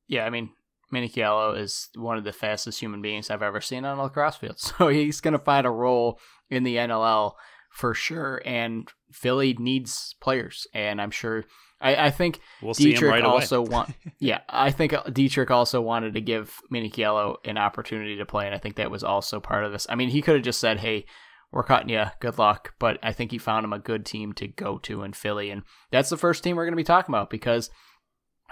[0.08, 0.52] Yeah, I mean,
[0.94, 4.58] Minichiello is one of the fastest human beings I've ever seen on a lacrosse field.
[4.78, 6.20] So he's going to find a role
[6.50, 7.34] in the NLL
[7.72, 8.42] for sure.
[8.46, 10.68] And Philly needs players.
[10.74, 11.46] And I'm sure,
[11.82, 16.22] I, I think we'll Dietrich right also want, yeah, I think Dietrich also wanted to
[16.22, 18.46] give Minichiello an opportunity to play.
[18.46, 19.88] And I think that was also part of this.
[19.90, 21.06] I mean, he could have just said, hey,
[21.52, 22.06] we're cutting you.
[22.20, 22.74] Good luck.
[22.80, 25.50] But I think he found him a good team to go to in Philly.
[25.50, 27.70] And that's the first team we're going to be talking about because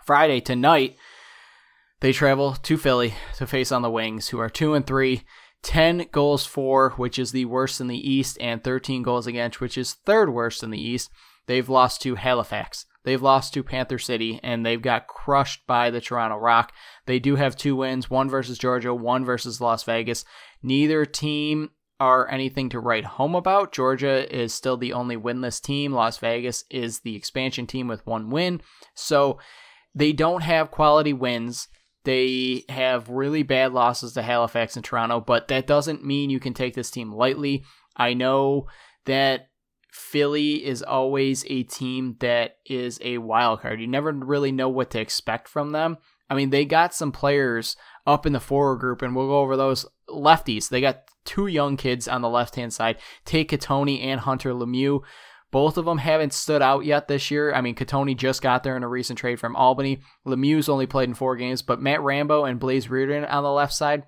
[0.05, 0.95] Friday tonight,
[2.01, 5.23] they travel to Philly to face on the Wings, who are 2 and 3,
[5.63, 9.77] 10 goals for, which is the worst in the East, and 13 goals against, which
[9.77, 11.09] is third worst in the East.
[11.47, 12.85] They've lost to Halifax.
[13.03, 16.73] They've lost to Panther City, and they've got crushed by the Toronto Rock.
[17.05, 20.25] They do have two wins one versus Georgia, one versus Las Vegas.
[20.63, 23.71] Neither team are anything to write home about.
[23.71, 25.93] Georgia is still the only winless team.
[25.93, 28.61] Las Vegas is the expansion team with one win.
[28.95, 29.39] So
[29.93, 31.67] they don't have quality wins.
[32.05, 36.53] They have really bad losses to Halifax and Toronto, but that doesn't mean you can
[36.53, 37.65] take this team lightly.
[37.97, 38.67] I know
[39.05, 39.49] that
[39.91, 43.81] Philly is always a team that is a wild card.
[43.81, 45.97] You never really know what to expect from them.
[46.29, 49.55] I mean, they got some players up in the forward group, and we'll go over
[49.57, 50.69] those lefties.
[50.69, 55.01] They got two young kids on the left hand side, Tate Cattoni and Hunter Lemieux.
[55.55, 57.53] Both of them haven't stood out yet this year.
[57.53, 60.01] I mean, Cattoni just got there in a recent trade from Albany.
[60.27, 63.73] Lemieux's only played in four games, but Matt Rambo and Blaze Riorden on the left
[63.73, 64.03] side,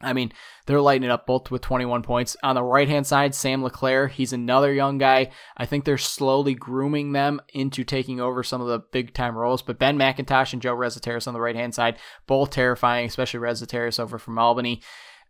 [0.00, 0.32] I mean,
[0.66, 2.36] they're lighting it up both with 21 points.
[2.42, 5.30] On the right hand side, Sam LeClaire, he's another young guy.
[5.56, 9.62] I think they're slowly grooming them into taking over some of the big time roles.
[9.62, 14.00] But Ben McIntosh and Joe Resetarits on the right hand side, both terrifying, especially Resetarits
[14.00, 14.82] over from Albany.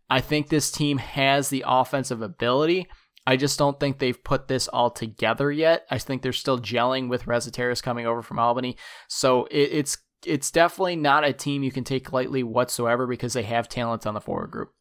[0.09, 2.87] I think this team has the offensive ability.
[3.25, 5.85] I just don't think they've put this all together yet.
[5.89, 8.77] I think they're still gelling with Resetarits coming over from Albany.
[9.07, 13.43] So it, it's it's definitely not a team you can take lightly whatsoever because they
[13.43, 14.71] have talent on the forward group.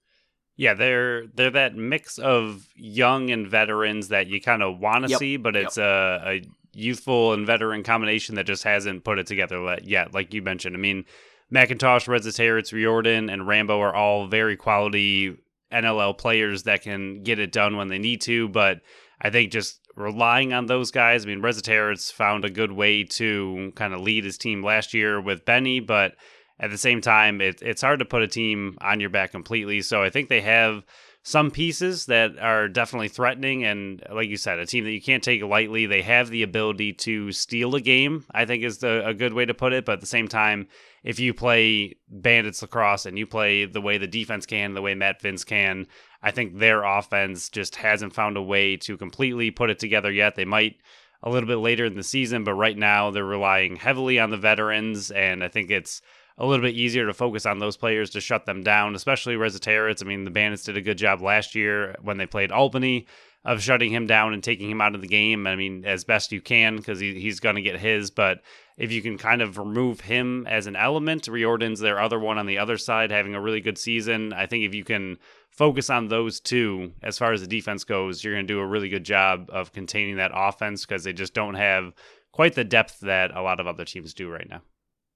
[0.57, 5.11] Yeah, they're they're that mix of young and veterans that you kind of want to
[5.11, 5.19] yep.
[5.19, 5.87] see, but it's yep.
[5.87, 6.43] a, a
[6.75, 10.15] youthful and veteran combination that just hasn't put it together yet.
[10.15, 11.05] Like you mentioned, I mean,
[11.53, 15.37] McIntosh, Resetarits, Riorden, and Rambo are all very quality
[15.73, 18.49] NLL players that can get it done when they need to.
[18.49, 18.81] But
[19.21, 23.73] I think just relying on those guys, I mean, Resetarits found a good way to
[23.75, 26.15] kind of lead his team last year with Benny, but
[26.59, 29.83] at the same time, it, it's hard to put a team on your back completely.
[29.83, 30.85] So I think they have
[31.25, 33.65] some pieces that are definitely threatening.
[33.65, 35.87] And like you said, a team that you can't take lightly.
[35.87, 39.45] They have the ability to steal a game, I think is the, a good way
[39.45, 39.85] to put it.
[39.85, 40.69] But at the same time,
[41.03, 44.95] if you play Bandits lacrosse and you play the way the defense can, the way
[44.95, 45.87] Matt Vinc can,
[46.23, 50.37] I think their offense just hasn't found a way to completely put it together yet.
[50.37, 50.77] They might
[51.23, 54.37] a little bit later in the season, but right now they're relying heavily on the
[54.37, 56.03] veterans, and I think it's
[56.39, 60.03] a little bit easier to focus on those players to shut them down, especially Resetarits.
[60.03, 63.07] I mean, the Bandits did a good job last year when they played Albany
[63.45, 65.47] of shutting him down and taking him out of the game.
[65.47, 68.11] I mean, as best you can because he, he's going to get his.
[68.11, 68.41] But
[68.77, 72.47] if you can kind of remove him as an element, Riorden's their other one on
[72.47, 74.33] the other side, having a really good season.
[74.33, 75.19] I think if you can
[75.51, 78.67] focus on those two as far as the defense goes, you're going to do a
[78.67, 81.93] really good job of containing that offense because they just don't have
[82.31, 84.63] quite the depth that a lot of other teams do right now.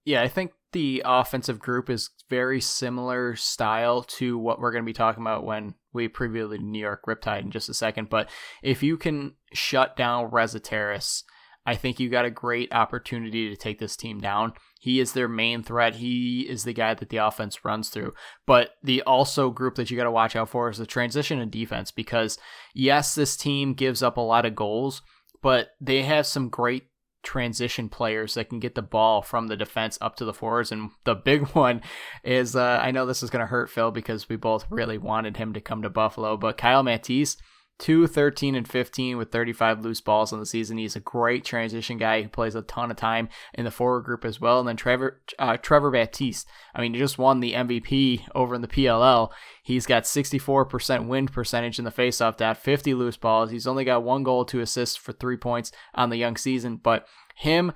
[0.07, 4.88] Yeah, I think the offensive group is very similar style to what we're going to
[4.88, 8.09] be talking about when we preview the New York Riptide in just a second.
[8.09, 8.31] But
[8.62, 11.25] if you can shut down Resetarits,
[11.66, 14.53] I think you got a great opportunity to take this team down.
[14.79, 15.97] He is their main threat.
[15.97, 18.12] He is the guy that the offense runs through.
[18.47, 21.51] But the also group that you got to watch out for is the transition and
[21.51, 22.38] defense because
[22.73, 25.03] yes, this team gives up a lot of goals,
[25.42, 26.85] but they have some great
[27.27, 30.71] transition players that can get the ball from the defense up to the forwards.
[30.71, 31.83] And the big one
[32.23, 35.37] is uh, I know this is going to hurt Phil because we both really wanted
[35.37, 37.37] him to come to Buffalo, but Kyle Matisz
[37.79, 40.79] 2 13 and 15 with 35 loose balls on the season.
[40.79, 44.25] He's a great transition guy who plays a ton of time in the forward group
[44.25, 44.59] as well.
[44.59, 46.49] And then Trevor uh, Trevor Baptiste.
[46.75, 49.31] I mean, he just won the MVP over in the PLL.
[49.62, 53.51] He's got 64% win percentage in the faceoff dot, 50 loose balls.
[53.51, 56.77] He's only got one goal, two assists for three points on the young season.
[56.77, 57.73] But him,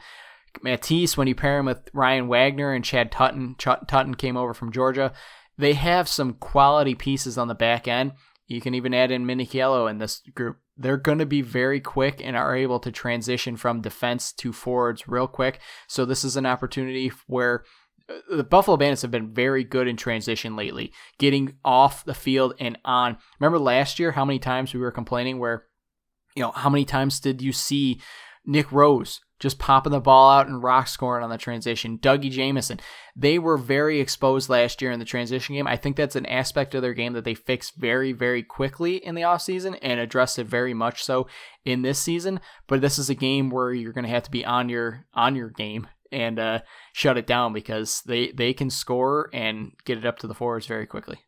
[0.65, 4.55] Matisz, when you pair him with Ryan Wagner and Chad Tutton, Ch- Tutton came over
[4.55, 5.13] from Georgia.
[5.59, 8.13] They have some quality pieces on the back end
[8.51, 10.59] you can even add in Minichiello in this group.
[10.77, 15.07] They're going to be very quick and are able to transition from defense to forwards
[15.07, 15.61] real quick.
[15.87, 17.63] So this is an opportunity where
[18.09, 22.55] uh, the Buffalo Bandits have been very good in transition lately, getting off the field
[22.59, 23.19] and on.
[23.39, 25.67] Remember last year how many times we were complaining where,
[26.35, 28.01] you know, how many times did you see
[28.45, 31.99] Nick Rose just popping the ball out and rock scoring on the transition.
[31.99, 32.79] Dougie Jamieson,
[33.17, 35.67] they were very exposed last year in the transition game.
[35.67, 39.15] I think that's an aspect of their game that they fixed very, very quickly in
[39.15, 41.27] the offseason and addressed it very much so
[41.65, 42.41] in this season.
[42.69, 45.35] But this is a game where you're going to have to be on your on
[45.35, 46.61] your game and uh,
[46.93, 50.67] shut it down because they they can score and get it up to the forwards
[50.67, 51.19] very quickly.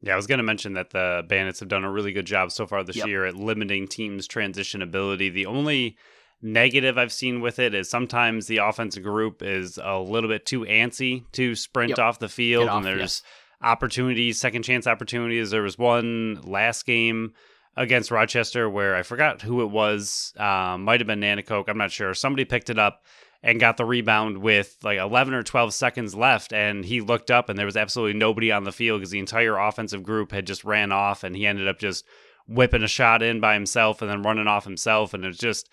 [0.00, 2.52] Yeah, I was going to mention that the Bandits have done a really good job
[2.52, 3.08] so far this yep.
[3.08, 5.28] year at limiting teams' transition ability.
[5.28, 5.96] The only
[6.40, 10.60] negative I've seen with it is sometimes the offensive group is a little bit too
[10.60, 11.98] antsy to sprint yep.
[11.98, 13.22] off the field, off, and there's yes.
[13.62, 15.50] opportunities, second chance opportunities.
[15.50, 17.34] There was one last game
[17.76, 21.92] against Rochester where I forgot who it was, um, might have been Nanticoke, I'm not
[21.92, 22.14] sure.
[22.14, 23.04] Somebody picked it up
[23.42, 27.48] and got the rebound with like 11 or 12 seconds left and he looked up
[27.48, 30.64] and there was absolutely nobody on the field because the entire offensive group had just
[30.64, 32.04] ran off and he ended up just
[32.48, 35.70] whipping a shot in by himself and then running off himself and it was just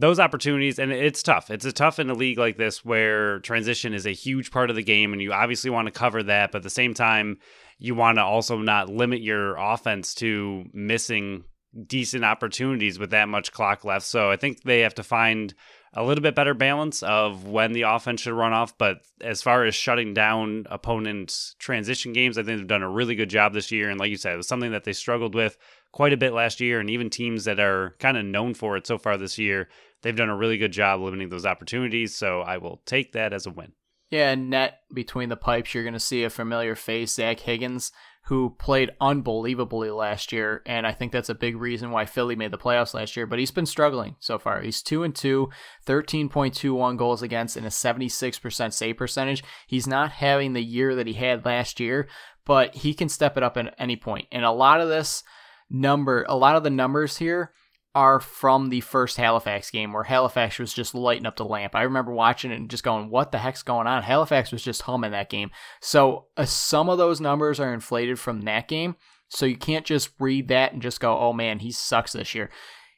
[0.00, 1.50] those opportunities and it's tough.
[1.50, 4.76] It's a tough in a league like this where transition is a huge part of
[4.76, 7.38] the game and you obviously want to cover that but at the same time
[7.78, 11.44] you want to also not limit your offense to missing
[11.86, 14.06] decent opportunities with that much clock left.
[14.06, 15.54] So i think they have to find
[15.92, 19.64] a little bit better balance of when the offense should run off but as far
[19.64, 23.72] as shutting down opponents transition games i think they've done a really good job this
[23.72, 25.58] year and like you said it was something that they struggled with
[25.92, 28.86] quite a bit last year and even teams that are kind of known for it
[28.86, 29.68] so far this year
[30.02, 32.14] they've done a really good job limiting those opportunities.
[32.14, 33.72] So I will take that as a win.
[34.10, 37.92] Yeah, net between the pipes, you're going to see a familiar face, Zach Higgins,
[38.24, 42.50] who played unbelievably last year, and I think that's a big reason why Philly made
[42.50, 43.26] the playoffs last year.
[43.26, 44.62] But he's been struggling so far.
[44.62, 45.48] He's two and two,
[45.86, 49.44] 13.21 goals against, and a 76% save percentage.
[49.68, 52.08] He's not having the year that he had last year,
[52.44, 54.26] but he can step it up at any point.
[54.32, 55.22] And a lot of this
[55.70, 57.52] number, a lot of the numbers here
[57.94, 61.74] are from the first Halifax game where Halifax was just lighting up the lamp.
[61.74, 64.02] I remember watching it and just going, what the heck's going on?
[64.02, 65.50] Halifax was just humming that game.
[65.80, 68.96] So uh, some of those numbers are inflated from that game.
[69.28, 72.50] So you can't just read that and just go, oh man, he sucks this year.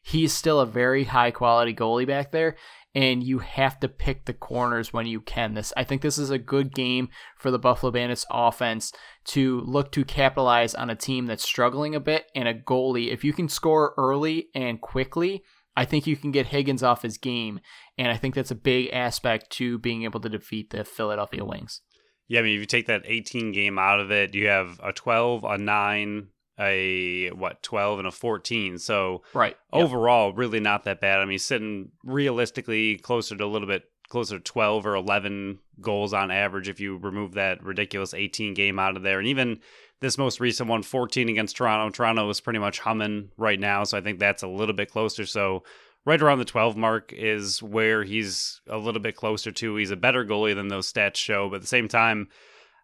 [0.03, 2.57] He's still a very high quality goalie back there
[2.95, 5.55] and you have to pick the corners when you can.
[5.55, 8.93] This I think this is a good game for the Buffalo Bandits offense
[9.27, 13.13] to look to capitalize on a team that's struggling a bit and a goalie.
[13.13, 15.43] If you can score early and quickly,
[15.77, 17.61] I think you can get Higgins off his game,
[17.97, 21.81] and I think that's a big aspect to being able to defeat the Philadelphia Wings.
[22.29, 24.93] Yeah, I mean, if you take that 18 game out of it, you have a
[24.93, 26.29] 12, a 9,
[26.59, 29.57] a what 12 and a 14 so right.
[29.73, 31.21] Overall really not that bad.
[31.21, 36.13] I mean sitting realistically closer to a little bit closer to 12 or 11 goals
[36.13, 39.19] on average if you remove that ridiculous 18 game out of there.
[39.19, 39.61] And even
[40.01, 43.85] this most recent one 14 against toronto toronto is pretty much humming right now.
[43.85, 45.25] So i think that's a little bit closer.
[45.25, 45.63] So
[46.05, 49.77] right around the 12 mark is where he's a little bit closer to.
[49.77, 51.49] He's a better goalie than those stats show.
[51.49, 52.29] But at the same time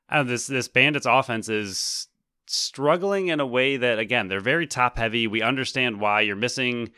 [0.08, 2.08] uh, this this bandits offense is
[2.48, 5.26] struggling in a way that again they're very top heavy.
[5.26, 6.90] We understand why you're missing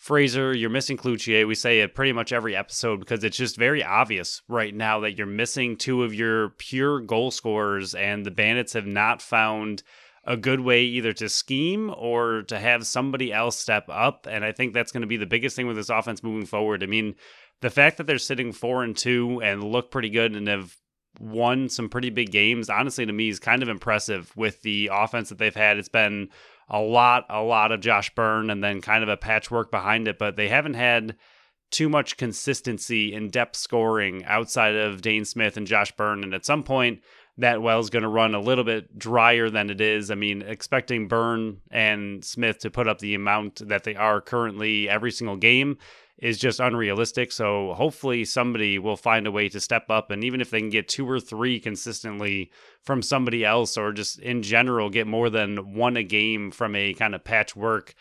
[0.00, 1.46] Fraser, you're missing Cloutier.
[1.46, 5.18] We say it pretty much every episode because it's just very obvious right now that
[5.18, 9.82] you're missing two of your pure goal scorers, and the Bandits have not found
[10.24, 14.26] a good way either to scheme or to have somebody else step up.
[14.28, 16.82] And I think that's going to be the biggest thing with this offense moving forward.
[16.82, 17.14] I mean,
[17.60, 20.74] the fact that they're sitting four and two and look pretty good and have
[21.18, 25.28] won some pretty big games, honestly, to me, is kind of impressive with the offense
[25.28, 25.78] that they've had.
[25.78, 26.28] It's been
[26.68, 30.18] a lot, a lot of Josh Byrne and then kind of a patchwork behind it,
[30.18, 31.16] but they haven't had
[31.70, 36.24] too much consistency in depth scoring outside of Dane Smith and Josh Byrne.
[36.24, 37.00] And at some point,
[37.38, 40.10] that well is going to run a little bit drier than it is.
[40.10, 44.88] I mean, expecting Byrne and Smith to put up the amount that they are currently
[44.88, 45.78] every single game
[46.20, 47.32] is just unrealistic.
[47.32, 50.10] So hopefully somebody will find a way to step up.
[50.10, 52.50] And even if they can get two or three consistently
[52.82, 56.94] from somebody else, or just in general get more than one a game from a
[56.94, 57.94] kind of patchwork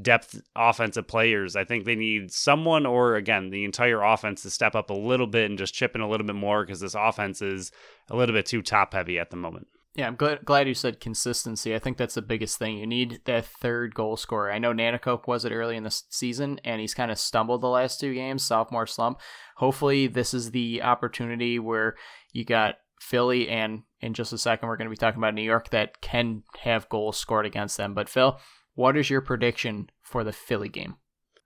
[0.00, 4.74] depth offensive players, I think they need someone or again the entire offense to step
[4.74, 7.42] up a little bit and just chip in a little bit more because this offense
[7.42, 7.72] is
[8.08, 9.66] a little bit too top heavy at the moment.
[9.94, 11.72] Yeah, I'm glad, glad you said consistency.
[11.72, 12.78] I think that's the biggest thing.
[12.78, 14.50] You need that third goal scorer.
[14.50, 17.68] I know Nanticoke was it early in the season, and he's kind of stumbled the
[17.68, 19.20] last two games, sophomore slump.
[19.56, 21.94] Hopefully, this is the opportunity where
[22.32, 25.42] you got Philly, and in just a second, we're going to be talking about New
[25.42, 27.94] York that can have goals scored against them.
[27.94, 28.40] But Phil,
[28.74, 30.96] what is your prediction for the Philly game?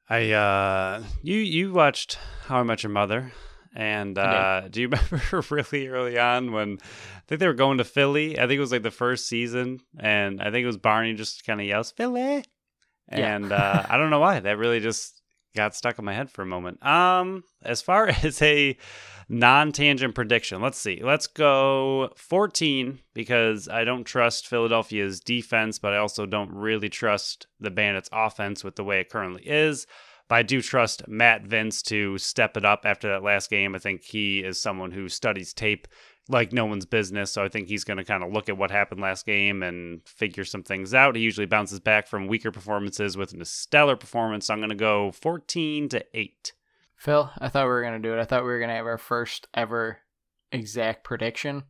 [0.09, 3.33] I uh, you you watched How I Met Your Mother.
[3.79, 7.85] And uh, do you remember really early on when I think they were going to
[7.85, 8.37] Philly?
[8.37, 11.47] I think it was like the first season, and I think it was Barney just
[11.47, 12.45] kind of yells Philly,
[13.09, 13.57] and yeah.
[13.57, 15.23] uh, I don't know why that really just
[15.55, 16.85] got stuck in my head for a moment.
[16.85, 18.77] Um, as far as a
[19.29, 21.01] non-tangent prediction, let's see.
[21.01, 27.47] Let's go 14 because I don't trust Philadelphia's defense, but I also don't really trust
[27.61, 29.87] the Bandits' offense with the way it currently is.
[30.29, 33.75] But I do trust Matt Vinc to step it up after that last game.
[33.75, 35.89] I think he is someone who studies tape
[36.29, 37.33] like no one's business.
[37.33, 40.07] So I think he's going to kind of look at what happened last game and
[40.07, 41.17] figure some things out.
[41.17, 44.47] He usually bounces back from weaker performances with a stellar performance.
[44.47, 46.53] So I'm going to go 14 to 8.
[46.97, 48.21] Phil, I thought we were going to do it.
[48.21, 49.99] I thought we were going to have our first ever
[50.53, 51.65] exact prediction.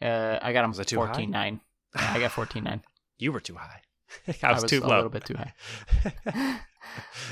[0.00, 1.60] Uh, I got him 14 9.
[1.94, 2.82] I got 14 9.
[3.18, 3.80] You were too high.
[4.28, 4.96] I was, I was too a low.
[4.96, 5.52] little bit too high.
[6.24, 6.58] but, uh,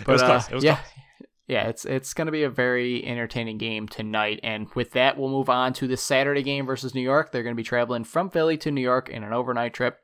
[0.00, 0.48] it was close.
[0.48, 1.28] It was yeah, close.
[1.46, 4.40] yeah, it's it's going to be a very entertaining game tonight.
[4.42, 7.32] And with that, we'll move on to the Saturday game versus New York.
[7.32, 9.98] They're going to be traveling from Philly to New York in an overnight trip.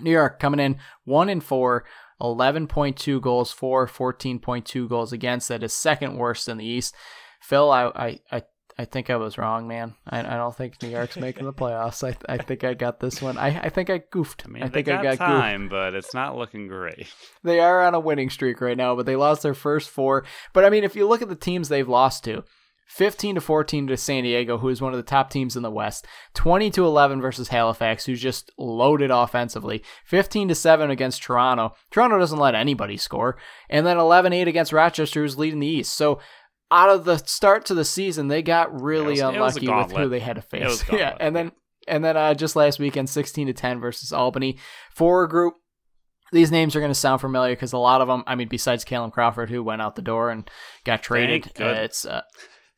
[0.00, 1.84] New York coming in one and four.
[2.20, 5.48] 11.2 goals for, 14.2 goals against.
[5.48, 6.94] That is second worst in the East.
[7.40, 8.42] Phil, I, I, I
[8.80, 9.92] I think I was wrong, man.
[10.08, 12.02] I, I don't think New York's making the playoffs.
[12.02, 13.36] I, I think I got this one.
[13.36, 14.44] I, I think I goofed.
[14.46, 15.70] I mean, I think got I got time, goofed.
[15.70, 17.06] but it's not looking great.
[17.42, 20.24] They are on a winning streak right now, but they lost their first four.
[20.54, 22.44] But I mean, if you look at the teams they've lost to,
[22.90, 25.70] 15 to 14 to San Diego, who is one of the top teams in the
[25.70, 26.06] West.
[26.34, 29.84] 20 to 11 versus Halifax, who's just loaded offensively.
[30.06, 31.76] 15 to 7 against Toronto.
[31.92, 33.38] Toronto doesn't let anybody score.
[33.68, 35.94] And then 11-8 against Rochester, who's leading the East.
[35.94, 36.18] So
[36.70, 40.08] out of the start to the season, they got really yeah, was, unlucky with who
[40.08, 40.84] they had to face.
[40.92, 41.52] yeah, and then
[41.88, 44.58] and then uh, just last weekend, sixteen to ten versus Albany.
[44.94, 45.54] For group,
[46.32, 48.22] these names are going to sound familiar because a lot of them.
[48.26, 50.48] I mean, besides Callum Crawford, who went out the door and
[50.84, 52.04] got traded, uh, it's.
[52.04, 52.22] Uh,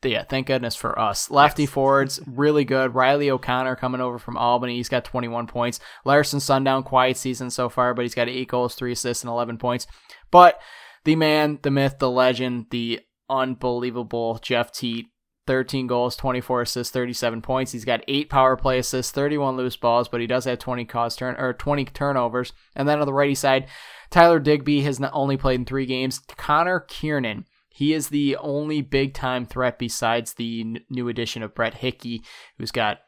[0.03, 1.31] yeah, thank goodness for us.
[1.31, 1.71] Lefty yes.
[1.71, 2.93] forwards, really good.
[2.93, 4.75] Riley O'Connor coming over from Albany.
[4.75, 5.79] He's got 21 points.
[6.03, 9.59] Larson Sundown, quiet season so far, but he's got eight goals, three assists, and 11
[9.59, 9.87] points.
[10.29, 10.59] But
[11.05, 15.07] the man, the myth, the legend, the unbelievable Jeff Teat.
[15.45, 17.73] 13 goals, 24 assists, 37 points.
[17.73, 21.15] He's got eight power play assists, 31 loose balls, but he does have 20 cause
[21.15, 22.53] turn or 20 turnovers.
[22.75, 23.67] And then on the righty side,
[24.09, 26.19] Tyler Digby has not only played in three games.
[26.37, 31.55] Connor Kearnan, he is the only big time threat besides the n- new addition of
[31.55, 32.23] Brett Hickey,
[32.57, 32.99] who's got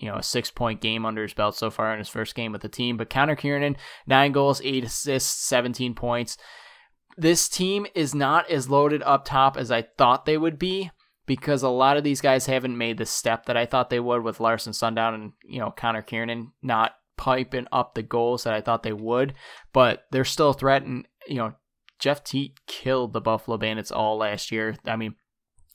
[0.00, 2.50] you know a six point game under his belt so far in his first game
[2.50, 2.96] with the team.
[2.96, 6.38] But Connor Kearnan, nine goals, eight assists, 17 points
[7.16, 10.90] this team is not as loaded up top as I thought they would be
[11.26, 14.22] because a lot of these guys haven't made the step that I thought they would
[14.22, 18.60] with Larson Sundown and you know Connor Kearnan not piping up the goals that I
[18.60, 19.34] thought they would,
[19.72, 21.06] but they're still threatening.
[21.26, 21.54] You know,
[21.98, 24.76] Jeff Teat killed the Buffalo Bandits all last year.
[24.84, 25.14] I mean,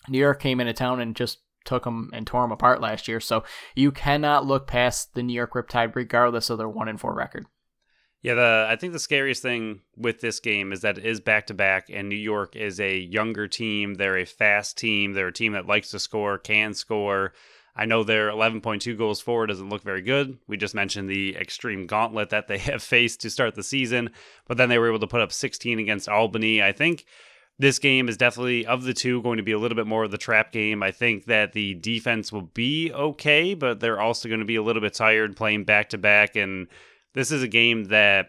[0.08, 3.20] New York came into town and just took them and tore them apart last year.
[3.20, 3.44] So
[3.76, 7.46] you cannot look past the New York Riptide, regardless of their one and four record.
[8.22, 11.48] Yeah, the I think the scariest thing with this game is that it is back
[11.48, 13.94] to back, and New York is a younger team.
[13.94, 15.14] They're a fast team.
[15.14, 17.34] They're a team that likes to score, can score.
[17.76, 20.38] I know their 11.2 goals forward doesn't look very good.
[20.48, 24.10] We just mentioned the extreme gauntlet that they have faced to start the season,
[24.48, 26.62] but then they were able to put up 16 against Albany.
[26.62, 27.06] I think
[27.58, 30.12] this game is definitely, of the two, going to be a little bit more of
[30.12, 30.84] the trap game.
[30.84, 34.64] I think that the defense will be okay, but they're also going to be a
[34.64, 36.36] little bit tired playing back to back.
[36.36, 36.68] And
[37.14, 38.28] this is a game that,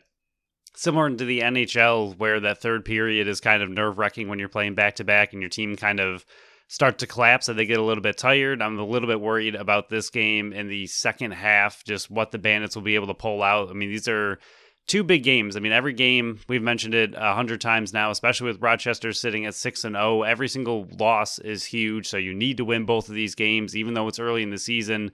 [0.74, 4.48] similar to the NHL, where that third period is kind of nerve wracking when you're
[4.48, 6.24] playing back to back and your team kind of
[6.68, 8.62] start to collapse and they get a little bit tired.
[8.62, 12.38] I'm a little bit worried about this game in the second half, just what the
[12.38, 13.70] Bandits will be able to pull out.
[13.70, 14.38] I mean, these are
[14.86, 15.56] two big games.
[15.56, 19.46] I mean, every game we've mentioned it a hundred times now, especially with Rochester sitting
[19.46, 20.22] at six and zero.
[20.22, 23.94] Every single loss is huge, so you need to win both of these games, even
[23.94, 25.10] though it's early in the season.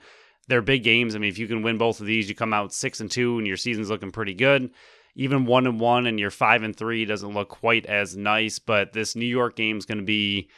[0.48, 1.14] They're big games.
[1.14, 3.38] I mean, if you can win both of these, you come out six and two,
[3.38, 4.70] and your season's looking pretty good.
[5.14, 8.58] Even one and one, and you're five and three doesn't look quite as nice.
[8.58, 10.48] But this New York game is going to be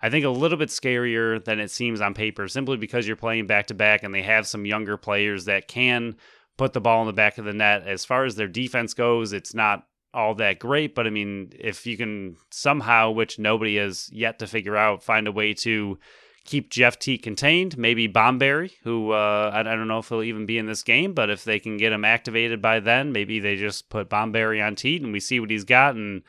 [0.00, 3.46] I think a little bit scarier than it seems on paper, simply because you're playing
[3.46, 6.16] back to back and they have some younger players that can
[6.56, 7.86] put the ball in the back of the net.
[7.86, 11.86] As far as their defense goes, it's not all that great, but I mean, if
[11.86, 15.98] you can somehow, which nobody has yet to figure out, find a way to
[16.46, 20.46] keep Jeff Teat contained, maybe Bomberry, who uh, I, I, don't know if he'll even
[20.46, 23.56] be in this game, but if they can get him activated by then, maybe they
[23.56, 26.22] just put Bomberry on Teat and we see what he's got and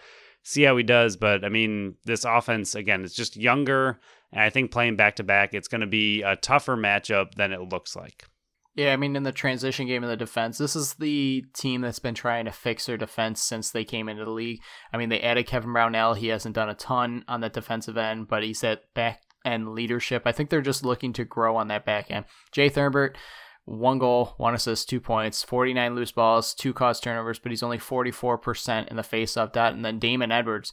[0.44, 1.16] see how he does.
[1.16, 4.00] But I mean, this offense again, it's just younger,
[4.32, 7.54] and I think playing back to back, it's going to be a tougher matchup than
[7.54, 8.26] it looks like.
[8.78, 11.98] Yeah, I mean, in the transition game of the defense, this is the team that's
[11.98, 14.60] been trying to fix their defense since they came into the league.
[14.94, 16.14] I mean, they added Kevin Brownell.
[16.14, 20.24] He hasn't done a ton on the defensive end, but he's at back end leadership.
[20.26, 22.26] I think they're just looking to grow on that back end.
[22.52, 23.16] Jay Thorimbert,
[23.66, 27.78] one goal, one assist, two points, 49 loose balls, two caused turnovers, but he's only
[27.78, 29.74] 44% in the faceoff dot.
[29.74, 30.72] And then Damon Edwards,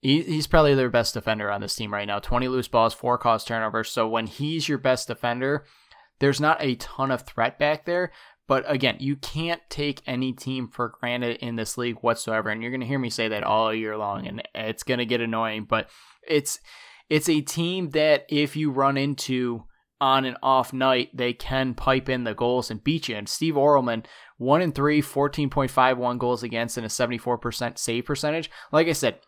[0.00, 2.18] he, he's probably their best defender on this team right now.
[2.18, 3.90] 20 loose balls, four caused turnovers.
[3.90, 5.64] So when he's your best defender,
[6.18, 8.12] there's not a ton of threat back there.
[8.46, 12.48] But again, you can't take any team for granted in this league whatsoever.
[12.48, 15.06] And you're going to hear me say that all year long, and it's going to
[15.06, 15.66] get annoying.
[15.68, 15.90] But
[16.26, 16.58] it's
[17.08, 19.64] it's a team that if you run into
[20.00, 23.16] on an off night, they can pipe in the goals and beat you.
[23.16, 24.04] And Steve Orelman,
[24.36, 28.50] 1 and 3, 14.51 goals against, and a 74% save percentage.
[28.70, 29.18] Like I said,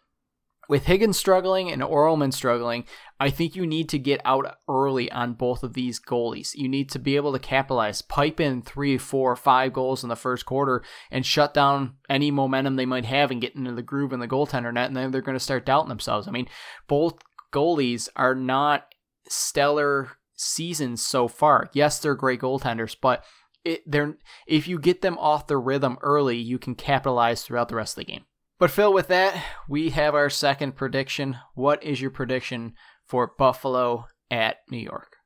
[0.71, 2.85] with Higgins struggling and Orelman struggling,
[3.19, 6.51] I think you need to get out early on both of these goalies.
[6.55, 10.15] You need to be able to capitalize, pipe in three, four, five goals in the
[10.15, 14.13] first quarter, and shut down any momentum they might have and get into the groove
[14.13, 16.29] in the goaltender net, and then they're going to start doubting themselves.
[16.29, 16.47] I mean,
[16.87, 17.15] both
[17.53, 18.87] goalies are not
[19.29, 21.69] stellar seasons so far.
[21.73, 23.25] Yes, they're great goaltenders, but
[23.65, 27.77] it, they're if you get them off the rhythm early, you can capitalize throughout the
[27.77, 28.25] rest of the game.
[28.59, 31.39] But Phil, with that, we have our second prediction.
[31.55, 32.75] What is your prediction
[33.07, 35.17] for Buffalo at New York?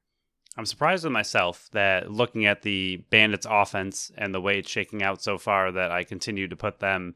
[0.56, 5.02] I'm surprised with myself that looking at the Bandits offense and the way it's shaking
[5.02, 7.14] out so far that I continue to put them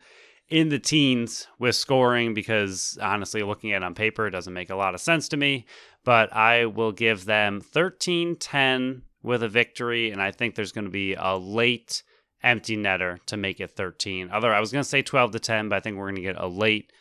[0.48, 4.70] in the teens with scoring because honestly looking at it on paper it doesn't make
[4.70, 5.66] a lot of sense to me
[6.04, 10.86] but I will give them 13 10 with a victory, and I think there's going
[10.86, 12.02] to be a late
[12.42, 14.30] empty netter to make it 13.
[14.30, 16.22] Other, I was going to say 12 to 10, but I think we're going to
[16.22, 16.92] get a late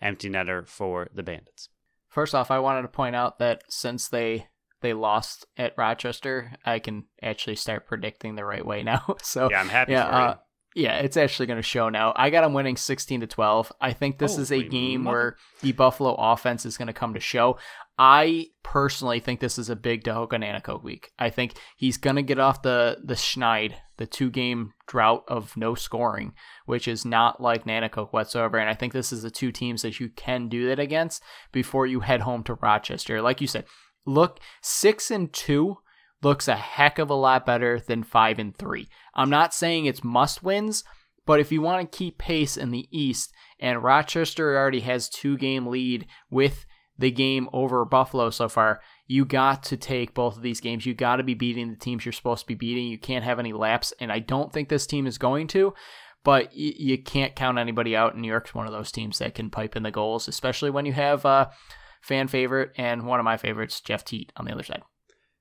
[0.00, 1.68] empty netter for the Bandits.
[2.08, 4.48] First off, I wanted to point out that since they
[4.82, 9.16] they lost at Rochester, I can actually start predicting the right way now.
[9.22, 10.36] so yeah, I'm happy yeah, uh,
[10.76, 12.12] yeah, it's actually going to show now.
[12.14, 13.72] I got them winning 16 to 12.
[13.80, 15.16] I think this is a game mother.
[15.16, 17.58] where the Buffalo offense is going to come to show.
[17.98, 21.12] I personally think this is a big Tehoka Nanticoke week.
[21.18, 25.56] I think he's going to get off the the schneid, the two game drought of
[25.56, 26.34] no scoring,
[26.66, 28.58] which is not like Nanticoke whatsoever.
[28.58, 31.22] And I think this is the two teams that you can do that against
[31.52, 33.22] before you head home to Rochester.
[33.22, 33.64] Like you said,
[34.04, 35.78] look six and two
[36.22, 38.88] looks a heck of a lot better than five and three.
[39.14, 40.84] I'm not saying it's must wins,
[41.26, 45.36] but if you want to keep pace in the East, and Rochester already has two
[45.36, 46.66] game lead with
[46.98, 50.86] the game over Buffalo so far, you got to take both of these games.
[50.86, 52.86] You got to be beating the teams you're supposed to be beating.
[52.86, 55.74] You can't have any laps, and I don't think this team is going to.
[56.24, 58.18] But you can't count anybody out.
[58.18, 60.92] New York's one of those teams that can pipe in the goals, especially when you
[60.92, 61.50] have a
[62.02, 64.82] fan favorite and one of my favorites, Jeff Teat, on the other side.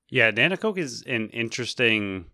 [0.09, 2.25] Yeah, Nanticoke is an interesting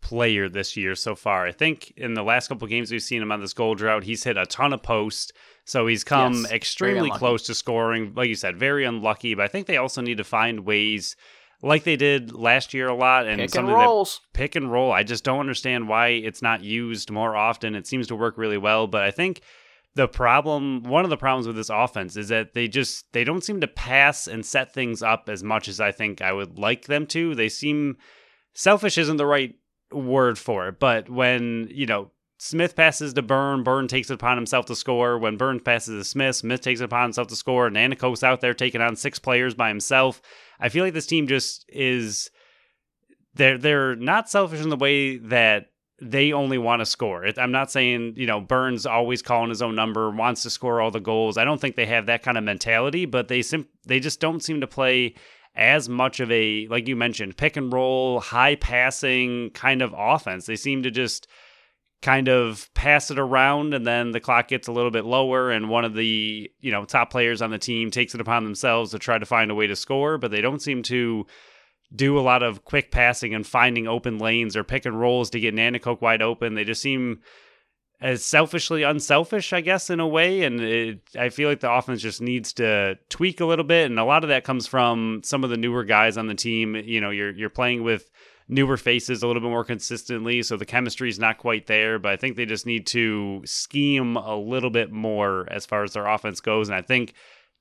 [0.00, 1.46] player this year so far.
[1.46, 4.22] I think in the last couple games we've seen him on this goal drought, he's
[4.24, 5.32] hit a ton of posts.
[5.64, 8.12] So he's come Yes, extremely close to scoring.
[8.14, 9.34] Like you said, very unlucky.
[9.34, 11.16] But I think they also need to find ways,
[11.62, 14.20] like they did last year a lot, and Pick and something that rolls.
[14.34, 14.92] pick and roll.
[14.92, 17.74] I just don't understand why it's not used more often.
[17.74, 19.40] It seems to work really well, but I think
[19.94, 23.44] the problem one of the problems with this offense is that they just they don't
[23.44, 26.86] seem to pass and set things up as much as I think I would like
[26.86, 27.34] them to.
[27.34, 27.96] They seem
[28.54, 29.54] selfish isn't the right
[29.92, 34.36] word for it, but when, you know, Smith passes to Byrne, Byrne takes it upon
[34.36, 35.18] himself to score.
[35.18, 37.66] When Byrne passes to Smith, Smith takes it upon himself to score.
[37.66, 40.20] And Anakos out there taking on six players by himself.
[40.58, 42.30] I feel like this team just is
[43.34, 45.70] they're they're not selfish in the way that
[46.04, 47.26] they only want to score.
[47.36, 50.90] I'm not saying you know Byrne's always calling his own number, wants to score all
[50.90, 51.38] the goals.
[51.38, 54.42] I don't think they have that kind of mentality, but they sim- they just don't
[54.42, 55.14] seem to play
[55.56, 60.46] as much of a like you mentioned pick and roll, high passing kind of offense.
[60.46, 61.28] They seem to just
[62.04, 65.70] kind of pass it around and then the clock gets a little bit lower and
[65.70, 68.98] one of the you know top players on the team takes it upon themselves to
[68.98, 71.26] try to find a way to score but they don't seem to
[71.94, 75.40] do a lot of quick passing and finding open lanes or pick and rolls to
[75.40, 76.54] get Nanticoke wide open.
[76.54, 77.20] They just seem
[78.00, 80.42] as selfishly unselfish I guess in a way.
[80.42, 83.86] And it, I feel like the offense just needs to tweak a little bit.
[83.86, 86.74] And a lot of that comes from some of the newer guys on the team.
[86.76, 88.10] You know you're you're playing with
[88.48, 91.98] newer faces a little bit more consistently, so the chemistry is not quite there.
[91.98, 95.92] But I think they just need to scheme a little bit more as far as
[95.92, 97.14] their offense goes, and I think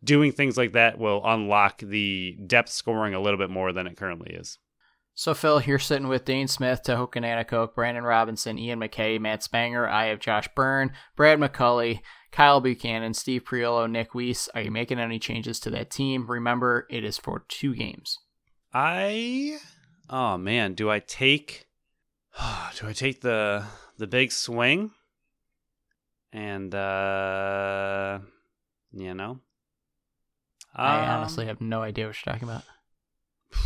[0.04, 3.98] doing things like that will unlock the depth scoring a little bit more than it
[3.98, 4.58] currently is.
[5.16, 9.88] So, Phil, you're sitting with Dane Smith, Tehoka Nanticoke, Brandon Robinson, Ian McKay, Matt Spanger.
[9.88, 12.00] I have Josh Byrne, Brad McCully,
[12.32, 14.50] Kyle Buchanan, Steve Priolo, Nick Weiss.
[14.56, 16.26] Are you making any changes to that team?
[16.28, 18.18] Remember, it is for two games.
[18.74, 19.60] I
[20.10, 21.68] oh man, do I take
[22.80, 23.66] do I take the
[24.00, 24.92] the big swing?
[26.32, 28.20] And uh
[28.92, 29.40] you know.
[30.76, 32.64] I Um, honestly have no idea what you're talking about.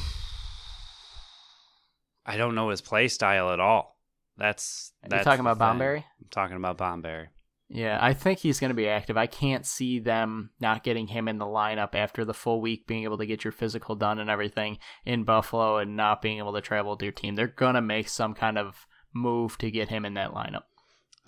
[2.26, 3.98] I don't know his play style at all.
[4.38, 5.80] That's that's talking about thing.
[5.80, 5.98] Bomberry?
[5.98, 7.28] I'm talking about Bomberry.
[7.70, 9.18] Yeah, I think he's going to be active.
[9.18, 13.04] I can't see them not getting him in the lineup after the full week, being
[13.04, 16.62] able to get your physical done and everything in Buffalo and not being able to
[16.62, 17.36] travel with your team.
[17.36, 20.64] They're going to make some kind of move to get him in that lineup.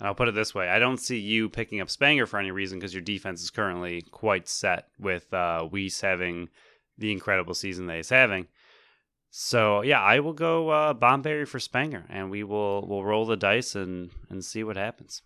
[0.00, 2.50] And I'll put it this way: I don't see you picking up Spanger for any
[2.50, 6.48] reason because your defense is currently quite set with uh, Weiss having
[6.98, 8.48] the incredible season that he's having.
[9.30, 13.36] So yeah, I will go uh, Bomberry for Spanger, and we will we'll roll the
[13.36, 15.22] dice and and see what happens.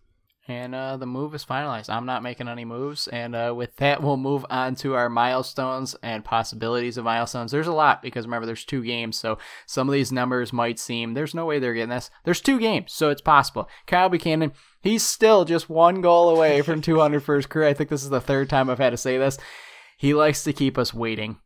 [0.47, 1.89] And uh, the move is finalized.
[1.89, 3.09] I'm not making any moves.
[3.09, 7.51] And uh, with that, we'll move on to our milestones and possibilities of milestones.
[7.51, 9.17] There's a lot because remember, there's two games.
[9.17, 12.11] So some of these numbers might seem there's no way they're getting this.
[12.25, 13.71] There's two games, so it's possible.
[13.87, 17.69] Kyle Buchanan, he's still just one goal away from 200 for his career.
[17.69, 19.39] I think this is the third time I've had to say this.
[19.97, 21.39] He likes to keep us waiting.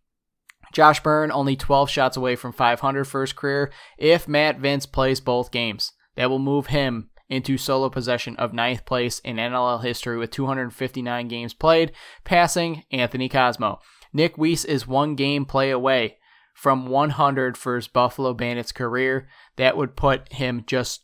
[0.73, 3.71] Josh Byrne, only 12 shots away from 500 for his career.
[3.97, 8.85] If Matt Vinc plays both games, that will move him into solo possession of ninth
[8.85, 11.93] place in NLL history with 259 games played,
[12.24, 13.81] passing Anthony Cosmo.
[14.12, 16.16] Nick Weiss is one game play away
[16.55, 19.29] from 100 for his Buffalo Bandits career.
[19.57, 21.03] That would put him just,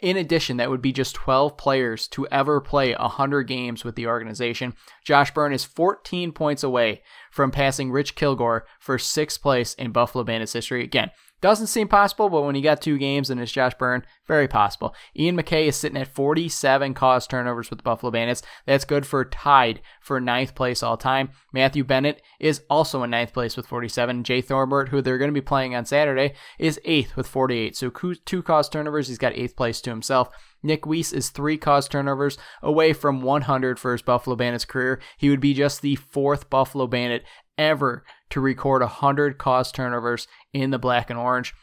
[0.00, 4.06] in addition, that would be just 12 players to ever play 100 games with the
[4.06, 4.74] organization.
[5.04, 10.24] Josh Byrne is 14 points away from passing Rich Kilgore for sixth place in Buffalo
[10.24, 10.82] Bandits history.
[10.82, 11.10] Again,
[11.40, 14.94] doesn't seem possible, but when you got two games and it's Josh Byrne, very possible.
[15.16, 18.42] Ian McKay is sitting at 47 caused turnovers with the Buffalo Bandits.
[18.66, 21.30] That's good for tied for ninth place all time.
[21.52, 24.24] Matthew Bennett is also in ninth place with 47.
[24.24, 27.76] Jay Thorimbert, who they're going to be playing on Saturday, is eighth with 48.
[27.76, 29.08] So two caused turnovers.
[29.08, 30.30] He's got eighth place to himself.
[30.62, 35.00] Nick Weiss is three caused turnovers away from 100 for his Buffalo Bandits career.
[35.16, 37.24] He would be just the fourth Buffalo Bandit
[37.58, 41.54] ever to record 100 caused turnovers in the black and orange.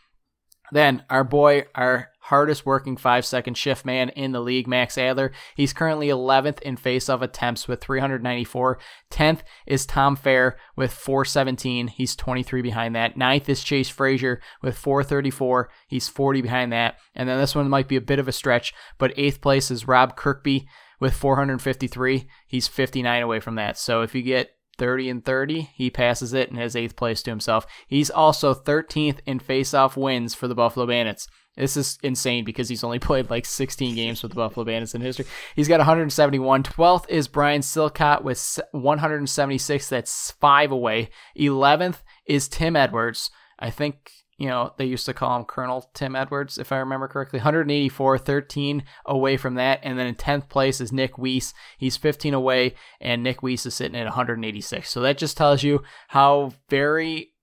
[0.71, 5.31] Then our boy, our hardest working five second shift man in the league, Max Adler.
[5.55, 8.79] He's currently 11th in face faceoff attempts with 394.
[9.11, 11.89] 10th is Tom Fair with 417.
[11.89, 13.15] He's 23 behind that.
[13.15, 15.69] 9th is Chase Fraser with 434.
[15.87, 16.95] He's 40 behind that.
[17.13, 19.87] And then this one might be a bit of a stretch, but 8th place is
[19.87, 20.67] Rob Kirkby
[20.99, 22.27] with 453.
[22.47, 23.77] He's 59 away from that.
[23.77, 25.69] So if you get 30 and 30.
[25.73, 27.65] He passes it and has eighth place to himself.
[27.87, 31.27] He's also 13th in faceoff wins for the Buffalo Bandits.
[31.55, 35.01] This is insane because he's only played like 16 games with the Buffalo Bandits in
[35.01, 35.25] history.
[35.55, 36.63] He's got 171.
[36.63, 39.89] 12th is Brian Silcott with 176.
[39.89, 41.09] That's five away.
[41.37, 43.29] 11th is Tim Edwards.
[43.59, 47.07] I think you know, they used to call him Colonel Tim Edwards, if I remember
[47.07, 47.37] correctly.
[47.37, 49.79] 184, 13 away from that.
[49.83, 51.53] And then in 10th place is Nick Weiss.
[51.77, 54.89] He's 15 away, and Nick Weiss is sitting at 186.
[54.89, 57.33] So that just tells you how very,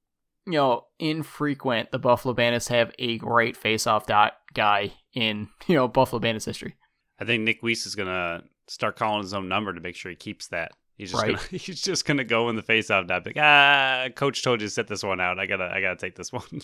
[0.46, 5.88] you know, infrequent the Buffalo Bandits have a great face-off dot guy in, you know,
[5.88, 6.74] Buffalo Bandits history.
[7.20, 10.10] I think Nick Weiss is going to start calling his own number to make sure
[10.10, 10.72] he keeps that.
[10.96, 11.34] He's just Right.
[11.36, 14.66] gonna he's just gonna go in the face off that like ah coach told you
[14.66, 15.38] to set this one out.
[15.38, 16.42] I gotta I gotta take this one.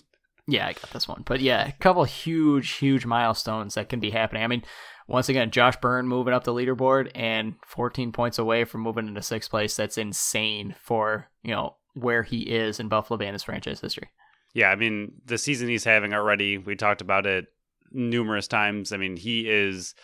[0.49, 1.23] Yeah, I got this one.
[1.27, 4.45] But yeah, a couple huge, huge milestones that can be happening.
[4.45, 4.63] I mean,
[5.09, 9.23] once again, Josh Byrne moving up the leaderboard and 14 points away from moving into
[9.23, 9.77] sixth place.
[9.77, 14.09] That's insane for, you know, where he is in Buffalo Bandits franchise history.
[14.55, 17.47] yeah, I mean the season he's having already, we talked about it
[17.91, 18.93] numerous times.
[18.93, 19.95] I mean, he is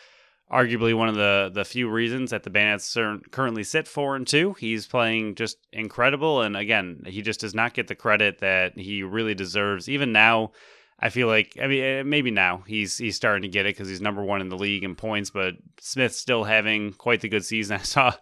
[0.53, 2.97] arguably one of the the few reasons that the Bandits
[3.31, 4.55] currently sit four and two.
[4.55, 9.03] He's playing just incredible, and again, he just does not get the credit that he
[9.03, 9.89] really deserves.
[9.89, 10.53] Even now,
[11.01, 13.89] I feel like I mean eh, maybe now he's he's starting to get it because
[13.89, 17.45] he's number one in the league in points, but Smith's still having quite the good
[17.45, 17.77] season.
[17.81, 18.13] I saw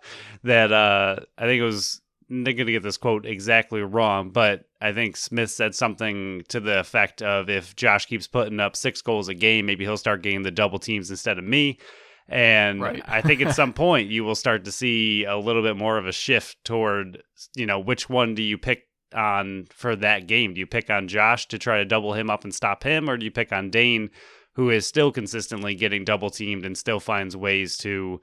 [0.45, 2.01] that uh, I think it was
[2.31, 6.61] they're going to get this quote exactly wrong, but I think Smith said something to
[6.61, 10.23] the effect of if Josh keeps putting up six goals a game, maybe he'll start
[10.23, 11.79] getting the double teams instead of me.
[12.31, 13.03] And Right.
[13.07, 16.07] I think at some point you will start to see a little bit more of
[16.07, 17.23] a shift toward,
[17.57, 20.55] you know, which one do you pick on for that game?
[20.55, 23.17] Do you pick on Josh to try to double him up and stop him, or
[23.17, 24.11] do you pick on Dane,
[24.55, 28.21] who is still consistently getting double teamed and still finds ways to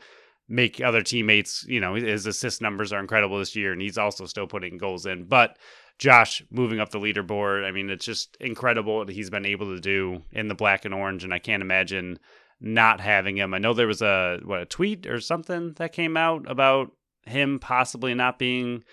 [0.47, 4.25] make other teammates, you know, his assist numbers are incredible this year and he's also
[4.25, 5.25] still putting goals in.
[5.25, 5.57] But
[5.99, 9.81] Josh moving up the leaderboard, I mean, it's just incredible what he's been able to
[9.81, 11.23] do in the black and orange.
[11.25, 12.19] And I can't imagine
[12.59, 13.53] not having him.
[13.53, 16.91] I know there was a what a tweet or something that came out about
[17.25, 18.83] him possibly not being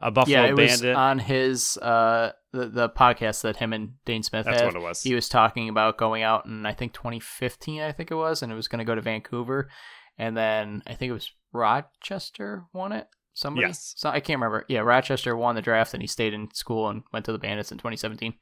[0.00, 0.96] a Buffalo yeah, it was Bandit.
[0.96, 4.66] on his uh the, the podcast that him and Dane Smith That's had.
[4.66, 5.02] what it was.
[5.02, 8.50] He was talking about going out in I think 2015, I think it was, and
[8.52, 9.70] it was going to go to Vancouver,
[10.18, 13.06] and then I think it was Rochester won it.
[13.34, 13.94] Somebody, Yes.
[13.96, 14.66] so I can't remember.
[14.68, 17.72] Yeah, Rochester won the draft, and he stayed in school and went to the Bandits
[17.72, 18.34] in 2017.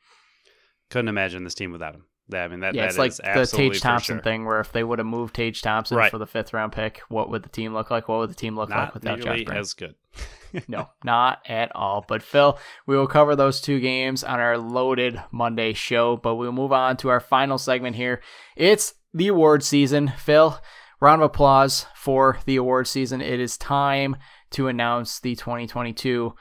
[0.90, 2.06] Couldn't imagine this team without him.
[2.30, 4.22] That- I mean, that, yeah, that it's like the Tage Thompson sure.
[4.22, 6.10] thing, where if they would have moved Tage Thompson Right.
[6.10, 8.08] for the fifth round pick, what would the team look like?
[8.08, 9.56] What would the team look like without Josh Byrne?
[9.56, 9.94] as good.
[10.68, 12.04] no, not at all.
[12.06, 16.16] But Phil, we will cover those two games on our loaded Monday show.
[16.16, 18.20] But we'll move on to our final segment here.
[18.56, 20.12] It's the award season.
[20.18, 20.60] Phil,
[21.00, 23.20] round of applause for the award season.
[23.20, 24.16] It is time
[24.50, 26.34] to announce the 2022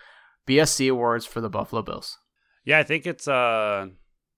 [0.47, 2.17] BSC awards for the Buffalo Bills.
[2.65, 3.87] Yeah, I think it's uh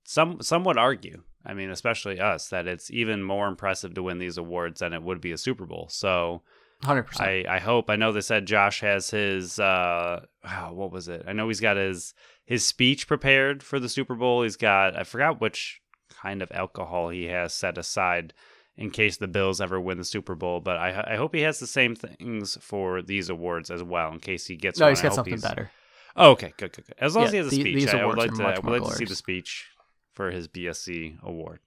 [0.03, 1.23] some some would argue.
[1.45, 5.01] I mean, especially us, that it's even more impressive to win these awards than it
[5.01, 5.87] would be a Super Bowl.
[5.89, 6.43] So
[6.83, 7.19] 100%.
[7.19, 11.23] I, I hope I know they said Josh has his uh oh, what was it?
[11.27, 12.13] I know he's got his
[12.45, 14.43] his speech prepared for the Super Bowl.
[14.43, 18.33] He's got I forgot which kind of alcohol he has set aside
[18.77, 20.59] in case the Bills ever win the Super Bowl.
[20.59, 24.19] But I I hope he has the same things for these awards as well in
[24.19, 24.91] case he gets no, one.
[24.93, 25.71] he's got something he's- better.
[26.13, 26.95] Oh, okay, good, good, good.
[26.99, 28.43] As long as he has a the- speech, I would like to.
[28.43, 29.67] I would like to see the speech
[30.14, 31.59] for his BSC award.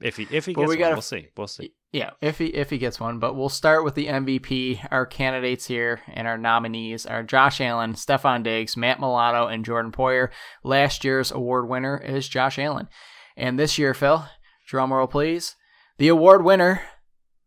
[0.00, 1.28] If he if he gets we one, gotta- we'll see.
[1.36, 1.74] We'll see.
[1.92, 4.86] Yeah, if he if he gets one, but we'll start with the MVP.
[4.90, 9.90] Our candidates here and our nominees are Josh Allen, Stefon Diggs, Matt Milano, and Jordan
[9.92, 10.28] Poyer.
[10.62, 12.88] Last year's award winner is Josh Allen,
[13.36, 14.24] and this year, Phil,
[14.68, 15.56] drum roll please.
[15.98, 16.80] The award winner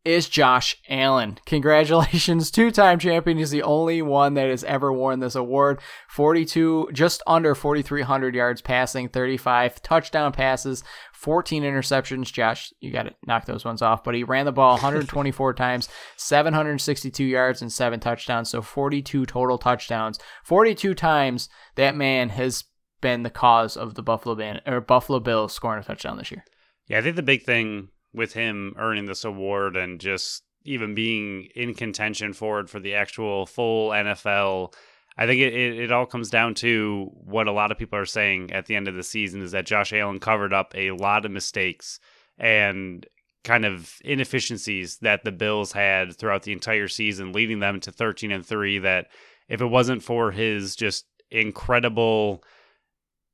[0.06, 1.39] is Josh Allen.
[1.45, 3.38] Congratulations, two-time champion.
[3.38, 5.80] He's the only one that has ever won this award.
[6.10, 10.84] 42, just under 4,300 yards passing, 35 touchdown passes,
[11.14, 12.32] 14 interceptions.
[12.32, 14.04] Josh, you got to knock those ones off.
[14.04, 15.88] But he ran the ball 124 times,
[16.18, 18.49] 762 yards, and seven touchdowns.
[18.49, 20.20] So 42 total touchdowns.
[20.43, 22.66] 42 times that man has
[22.99, 26.43] been the cause of the Buffalo Band or Buffalo Bills scoring a touchdown this year.
[26.88, 31.49] Yeah, I think the big thing with him earning this award and just even being
[31.55, 34.74] in contention for it for the actual full NFL,
[35.18, 38.05] I think it, it, it all comes down to what a lot of people are
[38.05, 41.26] saying at the end of the season is that Josh Allen covered up a lot
[41.26, 41.99] of mistakes
[42.38, 43.05] and
[43.43, 48.32] kind of inefficiencies that the Bills had throughout the entire season, leading them to 13
[48.32, 48.80] and 3.
[48.80, 49.07] That
[49.49, 52.43] if it wasn't for his just incredible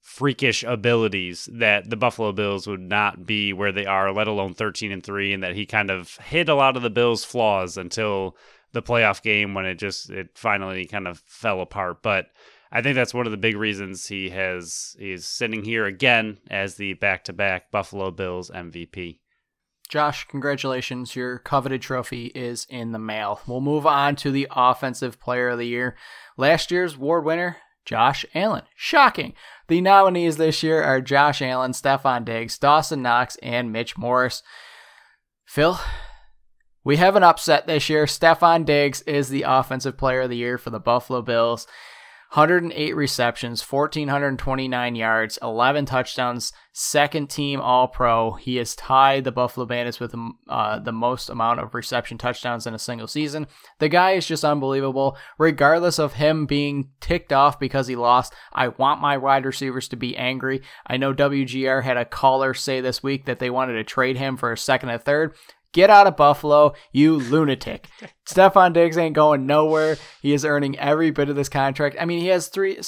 [0.02, 4.91] freakish abilities that the Buffalo Bills would not be where they are, let alone 13
[4.91, 8.36] and 3 and that he kind of hid a lot of the Bills flaws until
[8.72, 12.02] the playoff game when it just it finally kind of fell apart.
[12.02, 12.28] But
[12.72, 16.76] I think that's one of the big reasons he has he's sitting here again as
[16.76, 19.20] the back-to-back Buffalo Bills MVP.
[19.89, 21.16] Josh, congratulations.
[21.16, 23.41] Your coveted trophy is in the mail.
[23.47, 25.95] We'll move on to the Offensive Player of the Year.
[26.38, 27.58] Last year's award winner,
[27.90, 28.62] Josh Allen.
[28.76, 29.34] Shocking.
[29.68, 34.44] The nominees this year are Josh Allen, Stefon Diggs, Dawson Knox, and Mitch Morse.
[35.48, 35.80] Phil,
[36.84, 38.06] we have an upset this year.
[38.06, 41.66] Stefon Diggs is the offensive player of the year for the Buffalo Bills.
[42.34, 48.34] 108 receptions, 1,429 yards, 11 touchdowns, second team All Pro.
[48.34, 50.14] He has tied the Buffalo Bandits with
[50.48, 53.48] uh, the most amount of reception touchdowns in a single season.
[53.80, 55.18] The guy is just unbelievable.
[55.40, 59.96] Regardless of him being ticked off because he lost, I want my wide receivers to
[59.96, 60.62] be angry.
[60.86, 64.38] I know WGR had a caller say this week that they wanted to trade him
[64.38, 65.34] for a second and third.
[65.72, 67.88] Get out of Buffalo, you lunatic.
[68.28, 69.98] Stefon Diggs ain't going nowhere.
[70.22, 71.96] He is earning every bit of this contract.
[72.00, 72.80] I mean, he has three,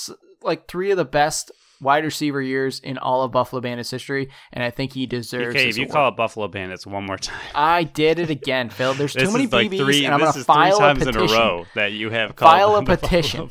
[0.41, 1.51] like three of the best
[1.81, 5.55] wide receiver years in all of Buffalo Bandits history, and I think he deserves.
[5.55, 5.93] Okay, if you award.
[5.93, 8.93] call it Buffalo Bandits one more time, I did it again, Phil.
[8.93, 11.21] There's too many BBs, like three, and I'm going to file a petition.
[11.21, 13.49] in a row that you have file a petition.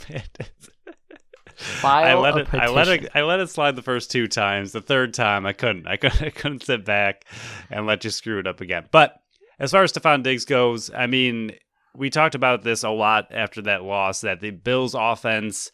[1.83, 2.47] I let it.
[2.47, 2.61] Petition.
[2.61, 3.11] I let it.
[3.15, 4.73] I let it slide the first two times.
[4.73, 5.87] The third time, I couldn't.
[5.87, 6.23] I couldn't.
[6.23, 7.25] I couldn't sit back
[7.71, 8.87] and let you screw it up again.
[8.91, 9.15] But
[9.59, 11.53] as far as Stefon Diggs goes, I mean,
[11.95, 15.71] we talked about this a lot after that loss that the Bills offense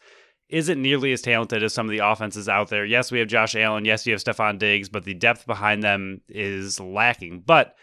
[0.49, 2.85] isn't nearly as talented as some of the offenses out there.
[2.85, 3.85] Yes, we have Josh Allen.
[3.85, 7.43] Yes, you have Stefon Diggs, but the depth behind them is lacking.
[7.45, 7.75] But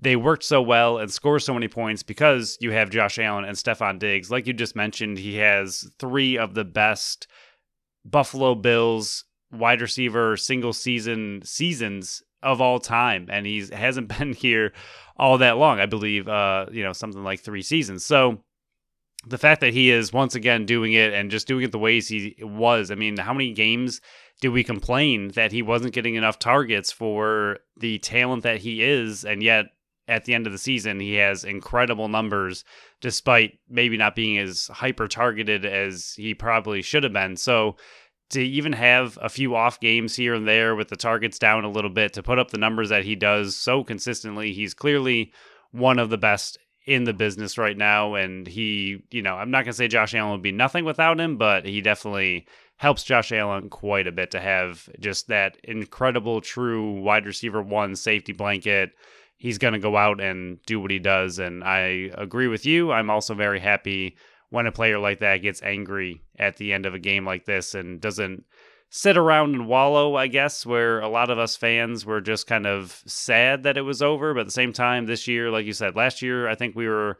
[0.00, 3.56] they worked so well and score so many points because you have Josh Allen and
[3.56, 4.30] Stefon Diggs.
[4.30, 7.26] Like you just mentioned, he has three of the best
[8.04, 14.72] Buffalo Bills wide receiver single season seasons of all time, and he hasn't been here
[15.16, 15.80] all that long.
[15.80, 18.04] I believe, uh, you know, something like three seasons.
[18.04, 18.42] So
[19.26, 22.08] the fact that he is once again doing it and just doing it the ways
[22.08, 22.90] he was.
[22.90, 24.00] I mean, how many games
[24.40, 29.24] did we complain that he wasn't getting enough targets for the talent that he is,
[29.24, 29.66] and yet
[30.06, 32.64] at the end of the season he has incredible numbers
[33.00, 37.36] despite maybe not being as hyper targeted as he probably should have been.
[37.36, 37.76] So
[38.30, 41.70] to even have a few off games here and there with the targets down a
[41.70, 44.52] little bit to put up the numbers that he does so consistently.
[44.52, 45.32] He's clearly
[45.70, 48.14] one of the best in the business right now.
[48.14, 51.20] And he, you know, I'm not going to say Josh Allen would be nothing without
[51.20, 52.46] him, but he definitely
[52.76, 57.96] helps Josh Allen quite a bit to have just that incredible, true wide receiver one
[57.96, 58.90] safety blanket.
[59.36, 61.38] He's going to go out and do what he does.
[61.38, 62.92] And I agree with you.
[62.92, 64.16] I'm also very happy
[64.50, 67.74] when a player like that gets angry at the end of a game like this
[67.74, 68.44] and doesn't
[68.88, 72.64] sit around and wallow, I guess, where a lot of us fans were just kind
[72.64, 74.32] of sad that it was over.
[74.32, 76.86] But at the same time, this year, like you said, last year, I think we
[76.86, 77.18] were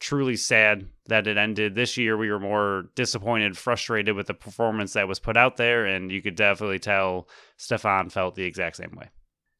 [0.00, 1.76] truly sad that it ended.
[1.76, 5.86] This year, we were more disappointed, frustrated with the performance that was put out there.
[5.86, 7.28] And you could definitely tell
[7.58, 9.10] Stefon felt the exact same way.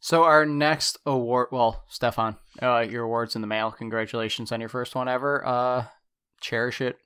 [0.04, 3.70] So our next award, well, Stefon, uh, your award's in the mail.
[3.70, 5.42] Congratulations on your first one ever.
[5.46, 5.86] Uh,
[6.42, 6.98] cherish it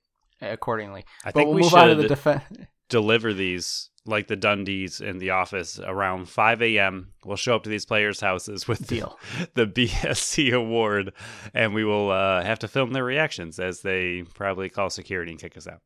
[0.42, 1.05] accordingly.
[1.24, 2.42] I think we'll we move should on to the defense.
[2.88, 7.12] deliver these like the Dundies in the office around 5 a.m.
[7.24, 9.16] We'll show up to these players' houses with Deal.
[9.55, 11.12] The, the BSC award,
[11.55, 15.40] and we will uh, have to film their reactions as they probably call security and
[15.40, 15.82] kick us out.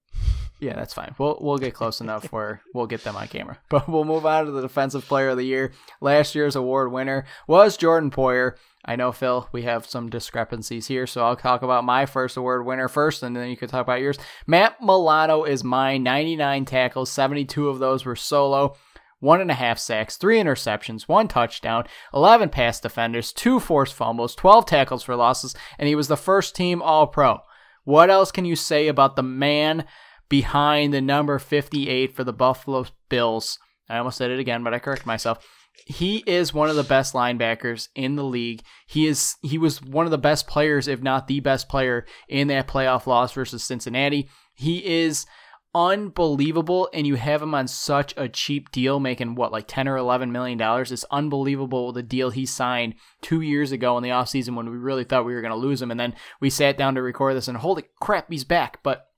[0.62, 1.12] Yeah, that's fine.
[1.18, 3.58] We'll we'll get close enough where we'll get them on camera.
[3.68, 5.72] But we'll move on to the defensive player of the year.
[6.00, 8.52] Last year's award winner was Jordan Poyer.
[8.84, 12.64] I know, Phil, we have some discrepancies here, so I'll talk about my first award
[12.64, 14.18] winner first, and then you can talk about yours.
[14.46, 16.04] Matt Milano is mine.
[16.04, 18.76] 99 tackles, 72 of those were solo.
[19.18, 21.84] One and a half sacks, three interceptions, one touchdown,
[22.14, 26.54] 11 pass defenders, two forced fumbles, 12 tackles for losses, and he was the first
[26.54, 27.40] team All Pro.
[27.84, 29.86] What else can you say about the man
[30.32, 33.58] behind the number 58 for the Buffalo Bills.
[33.90, 35.46] I almost said it again, but I correct myself.
[35.84, 38.62] He is one of the best linebackers in the league.
[38.86, 42.48] He is he was one of the best players, if not the best player, in
[42.48, 44.30] that playoff loss versus Cincinnati.
[44.54, 45.26] He is
[45.74, 49.96] unbelievable and you have him on such a cheap deal making what like 10 or
[49.96, 54.54] 11 million dollars it's unbelievable the deal he signed two years ago in the offseason
[54.54, 56.94] when we really thought we were going to lose him and then we sat down
[56.94, 59.11] to record this and holy crap he's back but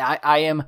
[0.00, 0.64] I, I am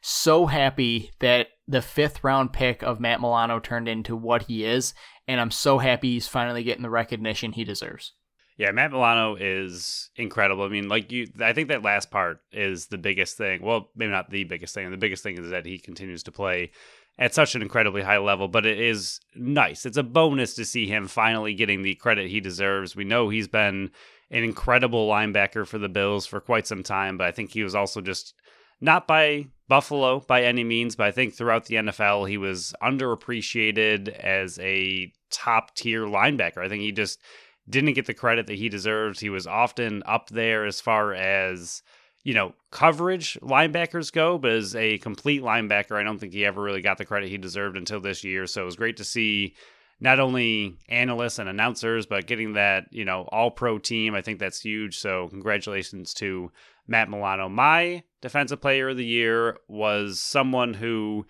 [0.00, 4.94] so happy that the fifth round pick of Matt Milano turned into what he is,
[5.26, 8.12] and I'm so happy he's finally getting the recognition he deserves.
[8.56, 10.64] Yeah, Matt Milano is incredible.
[10.64, 13.62] I mean, like you, I think that last part is the biggest thing.
[13.62, 14.90] Well, maybe not the biggest thing.
[14.90, 16.70] The biggest thing is that he continues to play
[17.18, 19.84] at such an incredibly high level, but it is nice.
[19.84, 22.96] It's a bonus to see him finally getting the credit he deserves.
[22.96, 23.90] We know he's been
[24.30, 27.74] an incredible linebacker for the Bills for quite some time, but I think he was
[27.74, 28.34] also just
[28.80, 34.08] not by Buffalo by any means, but I think throughout the NFL, he was underappreciated
[34.08, 36.64] as a top tier linebacker.
[36.64, 37.20] I think he just
[37.68, 39.18] didn't get the credit that he deserves.
[39.20, 41.82] He was often up there as far as,
[42.22, 46.62] you know, coverage linebackers go, but as a complete linebacker, I don't think he ever
[46.62, 48.46] really got the credit he deserved until this year.
[48.46, 49.56] So it was great to see
[50.00, 54.14] not only analysts and announcers, but getting that, you know, all pro team.
[54.14, 54.98] I think that's huge.
[54.98, 56.50] So congratulations to
[56.86, 57.48] Matt Milano.
[57.48, 61.26] My defensive player of the year was someone who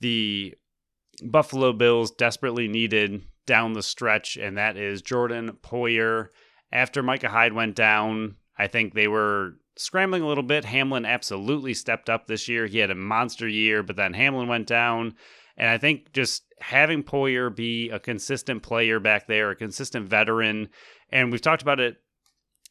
[0.00, 0.54] the
[1.22, 6.28] Buffalo Bills desperately needed down the stretch, and that is Jordan Poyer.
[6.72, 10.64] After Micah Hyde went down, I think they were scrambling a little bit.
[10.64, 12.66] Hamlin absolutely stepped up this year.
[12.66, 15.14] He had a monster year, but then Hamlin went down.
[15.56, 20.68] And I think just having Poyer be a consistent player back there, a consistent veteran,
[21.10, 21.96] and we've talked about it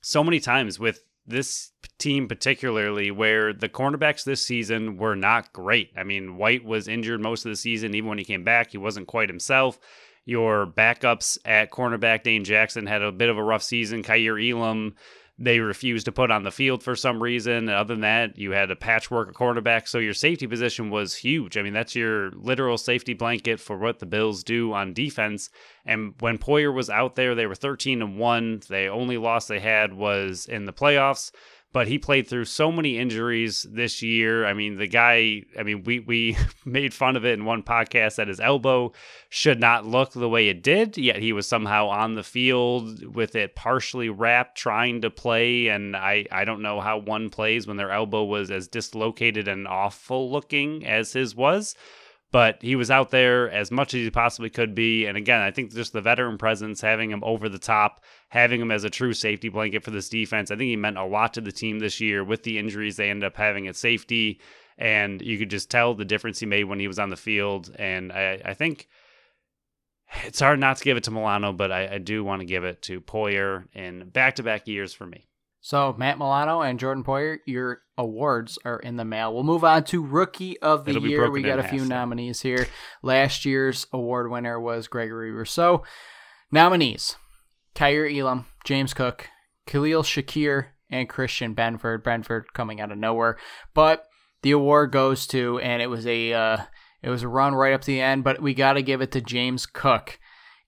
[0.01, 5.91] so many times with this team particularly where the cornerbacks this season were not great.
[5.97, 7.95] I mean, White was injured most of the season.
[7.95, 9.79] Even when he came back, he wasn't quite himself.
[10.25, 14.03] Your backups at cornerback, Dane Jackson, had a bit of a rough season.
[14.03, 14.95] Kaiir Elam
[15.38, 17.67] they refused to put on the field for some reason.
[17.67, 21.57] Other than that, you had a patchwork of cornerback, so your safety position was huge.
[21.57, 25.49] I mean, that's your literal safety blanket for what the Bills do on defense.
[25.86, 28.61] And when Poyer was out there, they were 13 and 1.
[28.69, 31.31] The only loss they had was in the playoffs
[31.76, 34.45] but he played through so many injuries this year.
[34.45, 38.15] I mean, the guy, I mean, we we made fun of it in one podcast
[38.15, 38.93] that his elbow
[39.28, 43.36] should not look the way it did, yet he was somehow on the field with
[43.36, 47.76] it partially wrapped trying to play and I I don't know how one plays when
[47.76, 51.76] their elbow was as dislocated and awful looking as his was
[52.36, 55.05] but he was out there as much as he possibly could be.
[55.05, 58.03] And again, I think just the veteran presence, having him over the top,
[58.36, 61.05] having him as a true safety blanket for this defense, I think he meant a
[61.05, 64.41] lot to the team this year with the injuries they ended up having at safety.
[64.77, 67.73] And you could just tell the difference he made when he was on the field.
[67.79, 68.89] And I, I think
[70.25, 72.65] it's hard not to give it to Milano, but I, I do want to give
[72.65, 75.29] it to Poyer in back to back years for me.
[75.61, 79.33] So Matt Milano and Jordan Poyer, your awards are in the mail.
[79.33, 81.31] We'll move on to Rookie of the It'll Year.
[81.31, 82.67] We got a few nominees here.
[83.01, 85.83] Last year's award winner was Gregory Rousseau.
[86.51, 87.15] Nominees:
[87.76, 89.30] Kaiir Elam, James Cook,
[89.67, 92.03] Khalil Shakir, and Christian Benford.
[92.03, 93.38] Benford coming out of nowhere,
[93.73, 94.05] but
[94.41, 96.57] the award goes to, and it was a uh,
[97.01, 99.11] it was a run right up to the end, but we got to give it
[99.11, 100.19] to James Cook.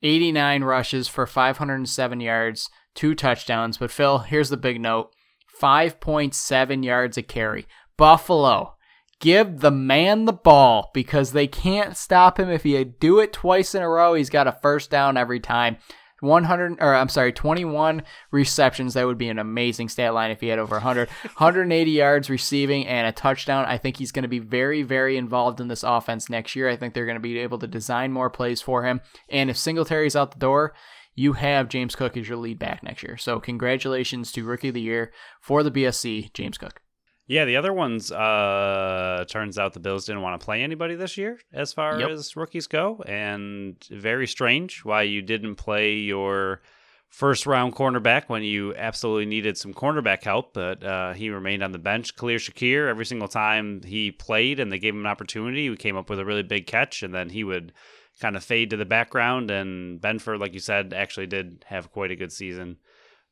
[0.04, 3.78] 89 rushes for 507 yards, two touchdowns.
[3.78, 5.12] But Phil, here's the big note
[5.60, 7.68] 5.7 yards a carry.
[7.98, 8.76] Buffalo,
[9.20, 12.50] give the man the ball because they can't stop him.
[12.50, 15.78] If you do it twice in a row, he's got a first down every time.
[16.20, 18.94] 100 or I'm sorry, 21 receptions.
[18.94, 21.10] That would be an amazing stat line if he had over 100.
[21.10, 23.66] 180 yards receiving and a touchdown.
[23.66, 26.70] I think he's going to be very, very involved in this offense next year.
[26.70, 29.02] I think they're going to be able to design more plays for him.
[29.30, 30.74] And if Singletary's out the door,
[31.16, 33.18] you have James Cook as your lead back next year.
[33.18, 35.12] So congratulations to Rookie of the Year
[35.42, 36.82] for the BSC, James Cook.
[37.28, 41.18] Yeah, the other ones, uh, turns out the Bills didn't want to play anybody this
[41.18, 42.10] year as far yep.
[42.10, 43.04] as rookies go.
[43.06, 46.62] And very strange why you didn't play your
[47.10, 51.72] first round cornerback when you absolutely needed some cornerback help, but uh, he remained on
[51.72, 52.16] the bench.
[52.16, 55.98] Khalil Shakir, every single time he played and they gave him an opportunity, he came
[55.98, 57.74] up with a really big catch, and then he would
[58.20, 59.52] kind of fade to the background.
[59.52, 62.78] And Benford, like you said, actually did have quite a good season.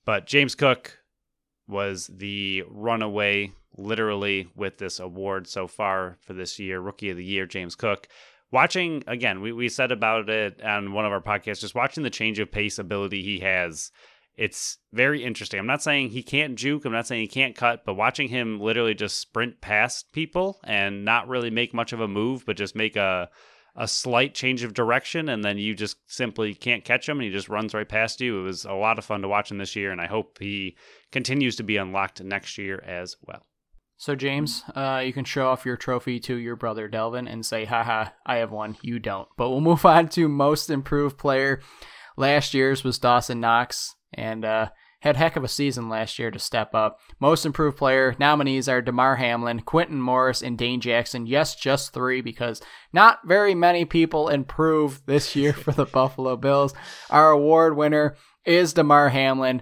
[0.05, 0.99] But James Cook
[1.67, 7.25] was the runaway, literally, with this award so far for this year, Rookie of the
[7.25, 8.07] Year, James Cook.
[8.51, 12.09] Watching, again, we, we said about it on one of our podcasts, just watching the
[12.09, 13.91] change of pace ability he has.
[14.37, 15.59] It's very interesting.
[15.59, 16.85] I'm not saying he can't juke.
[16.85, 21.05] I'm not saying he can't cut, but watching him literally just sprint past people and
[21.05, 23.29] not really make much of a move, but just make a
[23.75, 27.31] a slight change of direction and then you just simply can't catch him and he
[27.31, 28.39] just runs right past you.
[28.39, 30.77] It was a lot of fun to watch him this year and I hope he
[31.11, 33.45] continues to be unlocked next year as well.
[33.97, 37.65] So James, uh, you can show off your trophy to your brother Delvin and say,
[37.65, 39.27] haha, I have one, you don't.
[39.37, 41.61] But we'll move on to most improved player.
[42.17, 44.69] Last year's was Dawson Knox and uh,
[45.05, 46.99] had heck of a season last year to step up.
[47.19, 51.27] Most improved player nominees are Damar Hamlin, Quintin Morris, and Dane Jackson.
[51.27, 56.73] Yes, just three because not very many people improved this year for the Buffalo Bills.
[57.09, 58.15] Our award winner
[58.45, 59.61] is Damar Hamlin.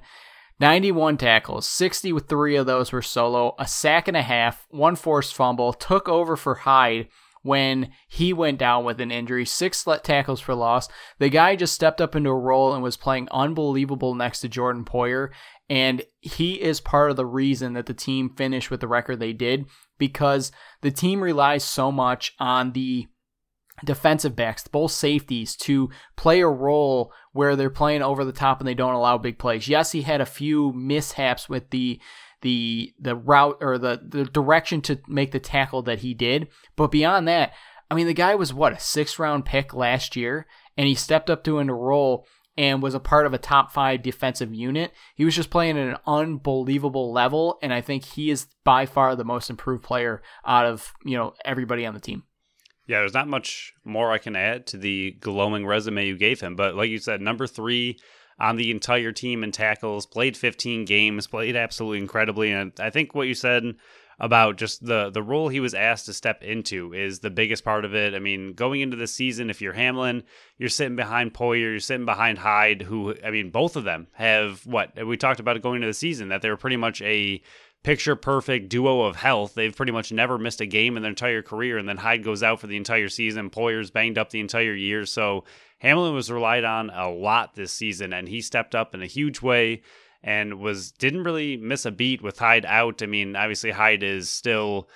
[0.59, 5.73] 91 tackles, 63 of those were solo, a sack and a half, one forced fumble,
[5.73, 7.07] took over for Hyde
[7.43, 10.87] when he went down with an injury, six tackles for loss.
[11.19, 14.85] The guy just stepped up into a role and was playing unbelievable next to Jordan
[14.85, 15.29] Poyer.
[15.69, 19.33] And he is part of the reason that the team finished with the record they
[19.33, 19.65] did
[19.97, 20.51] because
[20.81, 23.07] the team relies so much on the
[23.83, 28.67] defensive backs, both safeties, to play a role where they're playing over the top and
[28.67, 29.67] they don't allow big plays.
[29.67, 31.99] Yes, he had a few mishaps with the
[32.41, 36.49] the the route or the the direction to make the tackle that he did.
[36.75, 37.53] But beyond that,
[37.89, 40.45] I mean, the guy was what a six round pick last year,
[40.77, 44.03] and he stepped up to a role and was a part of a top five
[44.03, 44.91] defensive unit.
[45.15, 49.15] He was just playing at an unbelievable level, and I think he is by far
[49.15, 52.23] the most improved player out of you know everybody on the team.
[52.85, 56.55] Yeah, there's not much more I can add to the glowing resume you gave him,
[56.55, 57.97] but like you said, number three
[58.39, 63.15] on the entire team in tackles, played 15 games, played absolutely incredibly, and I think
[63.15, 63.75] what you said
[64.19, 67.83] about just the the role he was asked to step into is the biggest part
[67.85, 68.13] of it.
[68.13, 70.23] I mean, going into the season, if you're Hamlin,
[70.57, 74.65] you're sitting behind Poyer, you're sitting behind Hyde, who I mean, both of them have
[74.65, 77.41] what we talked about going into the season that they were pretty much a
[77.83, 79.53] picture perfect duo of health.
[79.53, 82.41] They've pretty much never missed a game in their entire career, and then Hyde goes
[82.41, 83.49] out for the entire season.
[83.49, 85.43] Poyer's banged up the entire year, so
[85.79, 89.41] Hamlin was relied on a lot this season, and he stepped up in a huge
[89.41, 89.81] way
[90.23, 93.03] and was didn't really miss a beat with Hyde out.
[93.03, 94.87] I mean, obviously Hyde is still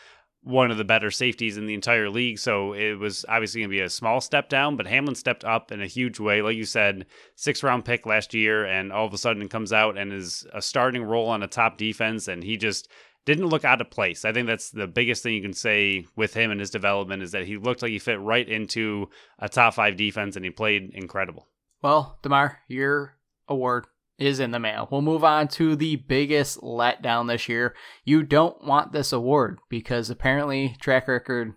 [0.48, 3.76] one of the better safeties in the entire league, so it was obviously going to
[3.76, 6.42] be a small step down, but Hamlin stepped up in a huge way.
[6.42, 9.98] Like you said, six round pick last year, and all of a sudden comes out
[9.98, 12.88] and is a starting role on a top defense, and he just
[13.26, 14.24] didn't look out of place.
[14.24, 17.32] I think that's the biggest thing you can say with him and his development is
[17.34, 20.92] that he looked like he fit right into a top five defense, and he played
[20.94, 21.50] incredible.
[21.82, 23.18] Well, Damar, your
[23.50, 23.86] award
[24.18, 24.88] is in the mail.
[24.92, 27.76] We'll move on to the biggest letdown this year.
[28.04, 31.54] You don't want this award because apparently track record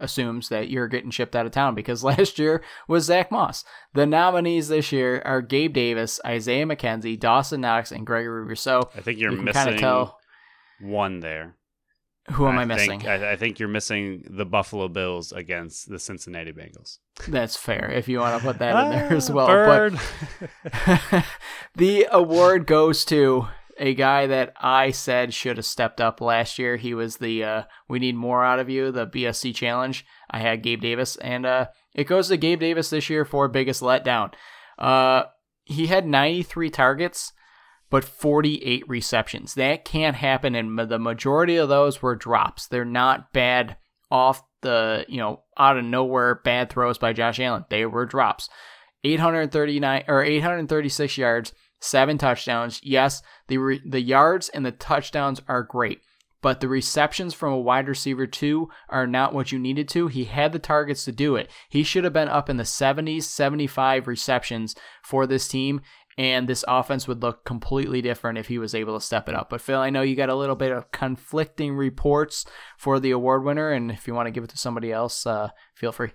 [0.00, 3.64] assumes that you're getting shipped out of town because last year was Zach Moss.
[3.94, 8.90] The nominees this year are Gabe Davis, Isaiah McKenzie, Dawson Knox, and Gregory Rousseau.
[8.94, 10.18] I think you're you missing tell
[10.80, 11.56] one there.
[12.32, 13.00] Who am I, I missing?
[13.00, 16.98] Think, I, I, think you're missing the Buffalo Bills against the Cincinnati Bengals.
[17.28, 19.46] That's fair if you want to put that in there as well.
[19.46, 19.98] Bird.
[20.86, 21.24] But
[21.74, 26.76] the award goes to a guy that I said should have stepped up last year.
[26.76, 30.06] He was the uh, "We Need More Out of You" the BSC challenge.
[30.30, 33.82] I had Gabe Davis, and uh, it goes to Gabe Davis this year for biggest
[33.82, 34.32] letdown.
[34.78, 35.24] Uh,
[35.64, 37.32] he had 93 targets
[37.94, 39.54] but 48 receptions.
[39.54, 42.66] That can't happen, and the majority of those were drops.
[42.66, 43.76] They're not bad
[44.10, 47.66] off the, you know, out of nowhere bad throws by Josh Allen.
[47.70, 48.48] They were drops.
[49.04, 52.80] 839 or 836 yards, seven touchdowns.
[52.82, 56.00] Yes, the re- the yards and the touchdowns are great,
[56.42, 60.08] but the receptions from a wide receiver two are not what you needed to.
[60.08, 61.48] He had the targets to do it.
[61.70, 64.74] He should have been up in the 70s, 75 receptions
[65.04, 65.80] for this team,
[66.16, 69.50] and this offense would look completely different if he was able to step it up.
[69.50, 72.44] But Phil, I know you got a little bit of conflicting reports
[72.78, 75.50] for the award winner, and if you want to give it to somebody else, uh,
[75.74, 76.12] feel free.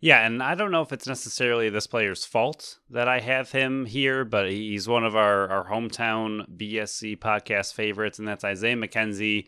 [0.00, 3.86] Yeah, and I don't know if it's necessarily this player's fault that I have him
[3.86, 9.46] here, but he's one of our, our hometown BSC podcast favorites, and that's Isaiah McKenzie.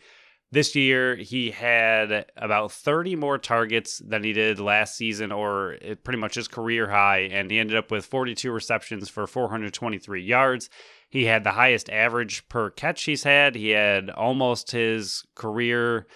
[0.55, 5.97] This year, he had about 30 more targets than he did last season, or eh,
[5.97, 10.71] pretty much his career high, and he ended up with 42 receptions for 423 yards.
[11.11, 13.57] He had the highest average per catch he's had.
[13.57, 16.07] He had almost his career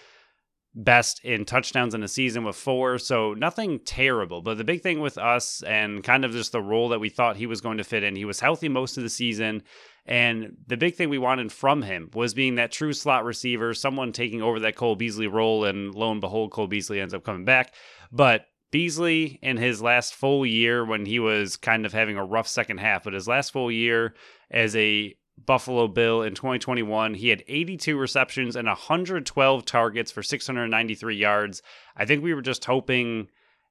[0.72, 2.98] best in touchdowns in a season with four.
[2.98, 4.40] So nothing terrible.
[4.40, 7.36] But the big thing with us and kind of just the role that we thought
[7.36, 9.64] he was going to fit in, he was healthy most of the season.
[10.08, 14.10] And the big thing we wanted from him was being that true slot receiver, someone
[14.10, 15.66] taking over that Cole Beasley role.
[15.66, 17.74] And lo and behold, Cole Beasley ends up coming back.
[18.10, 22.48] But Beasley, in his last full year, when he was kind of having a rough
[22.48, 24.14] second half, but his last full year
[24.50, 31.16] as a Buffalo Bill in 2021, he had 82 receptions and 112 targets for 693
[31.16, 31.62] yards.
[31.96, 33.28] I think we were just hoping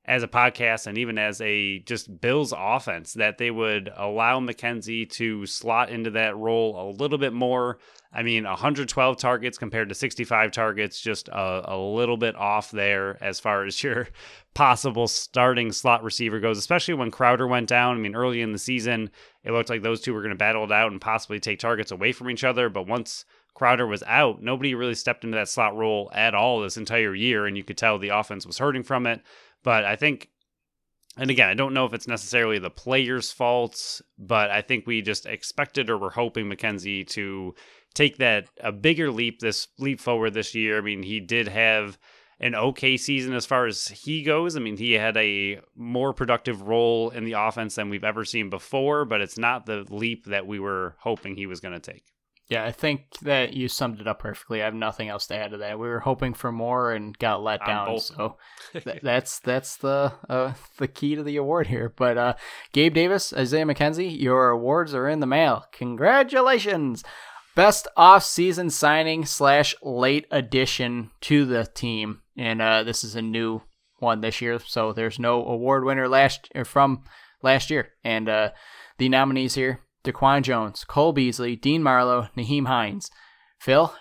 [0.08, 5.09] as a podcast and even as a just Bills offense that they would allow McKenzie
[5.12, 7.78] to slot into that role a little bit more.
[8.13, 13.21] I mean, 112 targets compared to 65 targets, just a, a little bit off there
[13.21, 14.08] as far as your
[14.54, 17.97] possible starting slot receiver goes, especially when Crowder went down.
[17.97, 19.12] I mean, early in the season,
[19.43, 21.92] it looked like those two were going to battle it out and possibly take targets
[21.92, 22.70] away from each other.
[22.70, 23.25] But once
[23.58, 27.46] Crowder was out, nobody really stepped into that slot role at all this entire year,
[27.46, 29.21] and you could tell the offense was hurting from it.
[29.63, 30.29] But I think,
[31.17, 35.01] and again, I don't know if it's necessarily the player's fault, but I think we
[35.01, 37.55] just expected or were hoping McKenzie to
[37.93, 40.78] take that a bigger leap this leap forward this year.
[40.78, 41.97] I mean, he did have
[42.39, 44.55] an okay season as far as he goes.
[44.55, 48.50] I mean, he had a more productive role in the offense than we've ever seen
[48.50, 52.13] before, but it's not the leap that we were hoping he was going to take.
[52.49, 54.61] Yeah, I think that you summed it up perfectly.
[54.61, 55.79] I have nothing else to add to that.
[55.79, 57.99] We were hoping for more and got let down.
[57.99, 58.37] So
[58.71, 61.93] th- that's that's the uh, the key to the award here.
[61.93, 62.33] But uh,
[62.71, 65.65] Gabe Davis, Isaiah McKenzie, your awards are in the mail.
[65.74, 67.03] Congratulations!
[67.57, 73.59] best off-season signing slash late addition to the team, and uh, this is a new
[73.97, 74.59] one this year.
[74.59, 77.03] So there's no award winner last from
[77.41, 78.51] last year, and uh,
[78.99, 83.09] the nominees here: DaQuan Jones, Cole Beasley, Dean Marlowe, Nyheim Hines.
[83.59, 83.93] Phil,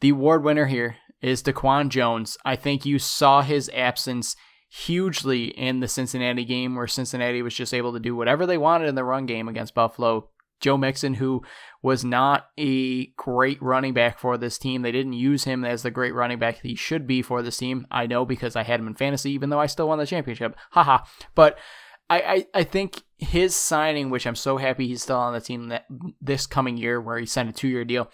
[0.00, 2.38] the award winner here is DaQuan Jones.
[2.44, 4.34] I think you saw his absence
[4.70, 8.88] hugely in the Cincinnati game where Cincinnati was just able to do whatever they wanted
[8.88, 10.30] in the run game against Buffalo.
[10.60, 11.42] Joe Mixon, who
[11.82, 14.82] was not a great running back for this team.
[14.82, 17.86] They didn't use him as the great running back he should be for this team.
[17.92, 20.56] I know because I had him in fantasy, even though I still won the championship.
[20.72, 21.04] Haha.
[21.36, 21.58] But
[22.10, 25.68] I, I, I think his signing, which I'm so happy he's still on the team
[25.68, 25.86] that
[26.20, 28.10] this coming year, where he signed a two year deal,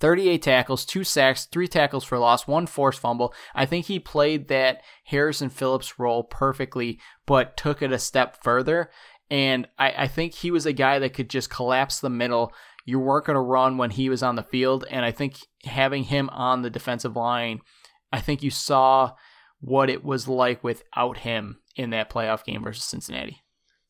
[0.00, 3.34] 38 tackles, two sacks, three tackles for loss, one forced fumble.
[3.54, 8.90] I think he played that Harrison Phillips role perfectly, but took it a step further.
[9.30, 12.52] And I, I think he was a guy that could just collapse the middle.
[12.84, 14.84] You weren't going to run when he was on the field.
[14.90, 17.60] And I think having him on the defensive line,
[18.12, 19.12] I think you saw
[19.60, 23.43] what it was like without him in that playoff game versus Cincinnati.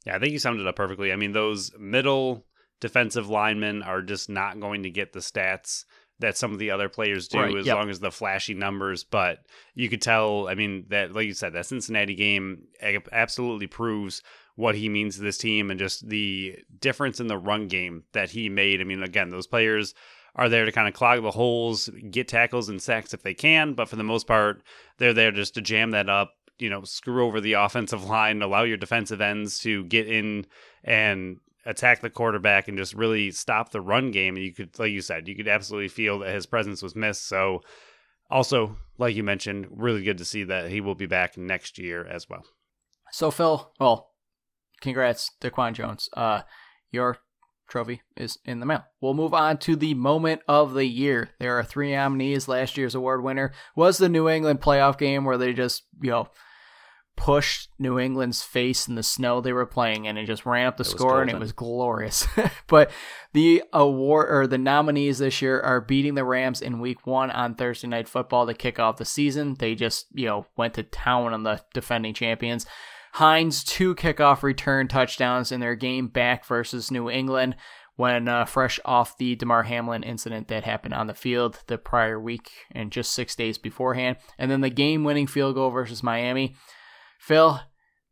[0.04, 1.12] Yeah, I think you summed it up perfectly.
[1.12, 2.44] I mean, those middle
[2.80, 5.84] defensive linemen are just not going to get the stats
[6.20, 7.76] that some of the other players do right, as yep.
[7.76, 9.02] long as the flashy numbers.
[9.02, 9.38] But
[9.74, 12.64] you could tell, I mean, that, like you said, that Cincinnati game
[13.12, 14.22] absolutely proves
[14.56, 18.30] what he means to this team and just the difference in the run game that
[18.30, 18.80] he made.
[18.80, 19.94] I mean, again, those players
[20.36, 23.74] are there to kind of clog the holes, get tackles and sacks if they can,
[23.74, 24.62] but for the most part,
[24.98, 28.62] they're there just to jam that up, you know, screw over the offensive line, allow
[28.62, 30.46] your defensive ends to get in
[30.82, 34.36] and attack the quarterback and just really stop the run game.
[34.36, 37.26] And you could, like you said, you could absolutely feel that his presence was missed.
[37.26, 37.60] So,
[38.30, 42.06] also, like you mentioned, really good to see that he will be back next year
[42.06, 42.44] as well.
[43.12, 44.10] So, Phil, well,
[44.80, 46.08] congrats, DaQuan Jones.
[46.14, 46.42] Uh,
[46.90, 47.18] your
[47.68, 48.84] trophy is in the mail.
[49.00, 51.30] We'll move on to the moment of the year.
[51.38, 52.48] There are three nominees.
[52.48, 56.28] Last year's award winner was the New England playoff game where they just, you know,
[57.16, 60.76] pushed New England's face in the snow they were playing in and just ran up
[60.76, 62.26] the it score and it was glorious.
[62.66, 62.90] but
[63.32, 67.54] the award or the nominees this year are beating the Rams in week 1 on
[67.54, 69.54] Thursday night football to kick off the season.
[69.58, 72.66] They just, you know, went to town on the defending champions.
[73.14, 77.54] Hines two kickoff return touchdowns in their game back versus New England
[77.94, 82.18] when uh, fresh off the Damar Hamlin incident that happened on the field the prior
[82.18, 84.16] week and just six days beforehand.
[84.36, 86.56] And then the game winning field goal versus Miami.
[87.20, 87.60] Phil,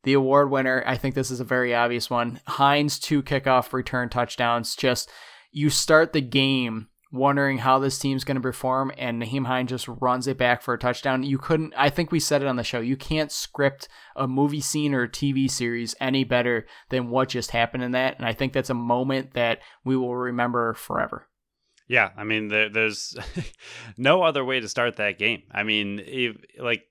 [0.04, 2.40] the award winner, I think this is a very obvious one.
[2.46, 4.76] Hines, two kickoff return touchdowns.
[4.76, 5.10] Just
[5.50, 9.86] you start the game wondering how this team's going to perform, and Nyheim Hines just
[9.86, 11.22] runs it back for a touchdown.
[11.22, 14.60] You couldn't, I think we said it on the show, you can't script a movie
[14.60, 18.16] scene or TV series any better than what just happened in that.
[18.16, 21.28] And I think that's a moment that we will remember forever.
[21.86, 23.14] Yeah, I mean, there, there's
[23.98, 25.42] no other way to start that game.
[25.52, 26.84] I mean, if, like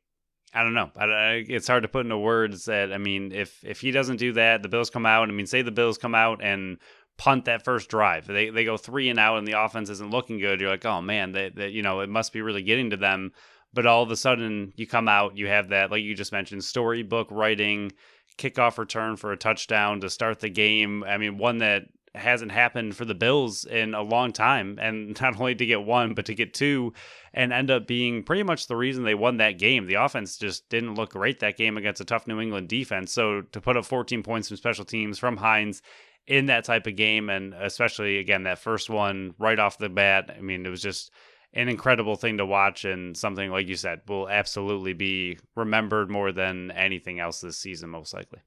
[0.53, 0.91] I don't know.
[0.98, 4.34] I, it's hard to put into words that I mean, if if he doesn't do
[4.34, 5.30] that, the Bills come out.
[5.30, 6.77] I mean, say the Bills come out and
[7.22, 8.26] punt that first drive.
[8.26, 10.60] They they go three and out, and the offense isn't looking good.
[10.60, 13.31] You're like, oh man, that you know it must be really getting to them.
[13.73, 16.64] But all of a sudden, you come out, you have that, like you just mentioned,
[16.64, 17.91] storybook writing,
[18.38, 21.03] kickoff return for a touchdown to start the game.
[21.03, 21.84] I mean, one that
[22.15, 24.77] hasn't happened for the Bills in a long time.
[24.81, 26.93] And not only to get one, but to get two
[27.34, 29.85] and end up being pretty much the reason they won that game.
[29.85, 33.14] The offense just didn't look great that game against a tough New England defense.
[33.14, 35.81] So to put up 14 points from special teams from Hines
[36.27, 40.34] in that type of game, and especially again, that first one right off the bat,
[40.35, 41.11] I mean, it was just
[41.53, 46.31] an incredible thing to watch and something like you said will absolutely be remembered more
[46.31, 48.39] than anything else this season most likely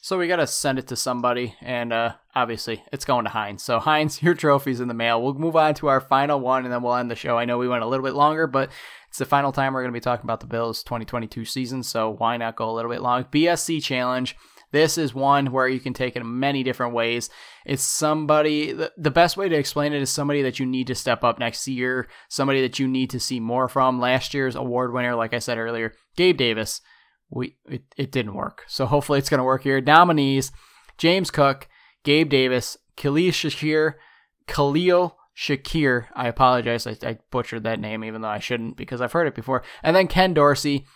[0.00, 3.62] so we got to send it to somebody, and uh, obviously it's going to Hines.
[3.62, 5.22] So Hines, your trophy's in the mail.
[5.22, 7.36] We'll move on to our final one, and then we'll end the show.
[7.36, 8.70] I know we went a little bit longer, but
[9.08, 12.36] it's the final time we're to be talking about the Bills 2022 season, so why
[12.36, 13.24] not go a little bit long?
[13.24, 14.36] BSC challenge.
[14.70, 17.30] This is one where you can take it many different ways.
[17.64, 21.24] It's somebody, the, best way to explain it is somebody that you need to step
[21.24, 24.00] up next year, somebody that you need to see more from.
[24.00, 26.80] Last year's award winner, like I said earlier, Gabe Davis
[27.30, 28.64] we it, it didn't work.
[28.68, 29.80] So hopefully it's going to work here.
[29.80, 30.52] Nominees:
[30.96, 31.68] James Cook,
[32.04, 33.94] Gabe Davis, Khalil Shakir,
[34.46, 36.06] Khalil Shakir.
[36.14, 39.34] I apologize, I, I butchered that name even though I shouldn't because I've heard it
[39.34, 39.62] before.
[39.82, 40.86] And then Ken Dorsey.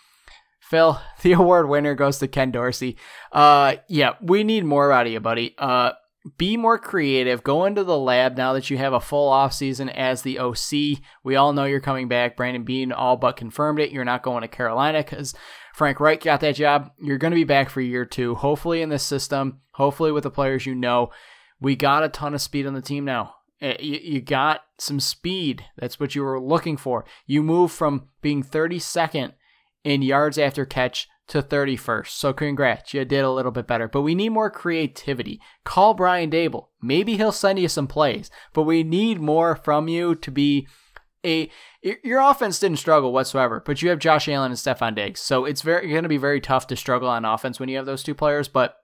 [0.69, 2.97] Phil, the award winner goes to Ken Dorsey.
[3.31, 5.55] Uh, yeah, we need more out of you, buddy.
[5.57, 5.91] Uh,
[6.37, 7.43] be more creative.
[7.43, 11.01] Go into the lab now that you have a full off season as the OC.
[11.23, 12.37] We all know you're coming back.
[12.37, 13.91] Brandon Beane all but confirmed it.
[13.91, 15.35] You're not going to Carolina because
[15.75, 16.91] Frank Reich got that job.
[16.97, 20.31] You're going to be back for year two, hopefully in this system, hopefully with the
[20.31, 21.11] players you know.
[21.59, 23.35] We got a ton of speed on the team now.
[23.61, 25.65] You, you got some speed.
[25.77, 27.05] That's what you were looking for.
[27.25, 29.33] You move from being 32nd
[29.83, 32.07] in yards after catch to 31st.
[32.07, 33.87] So congrats, you did a little bit better.
[33.87, 35.39] But we need more creativity.
[35.63, 36.67] Call Brian Daboll.
[36.81, 40.67] Maybe he'll send you some plays, but we need more from you to be
[41.25, 41.49] a
[41.81, 45.21] your offense didn't struggle whatsoever, but you have Josh Allen and Stefon Diggs.
[45.21, 47.85] So it's very going to be very tough to struggle on offense when you have
[47.85, 48.75] those two players, but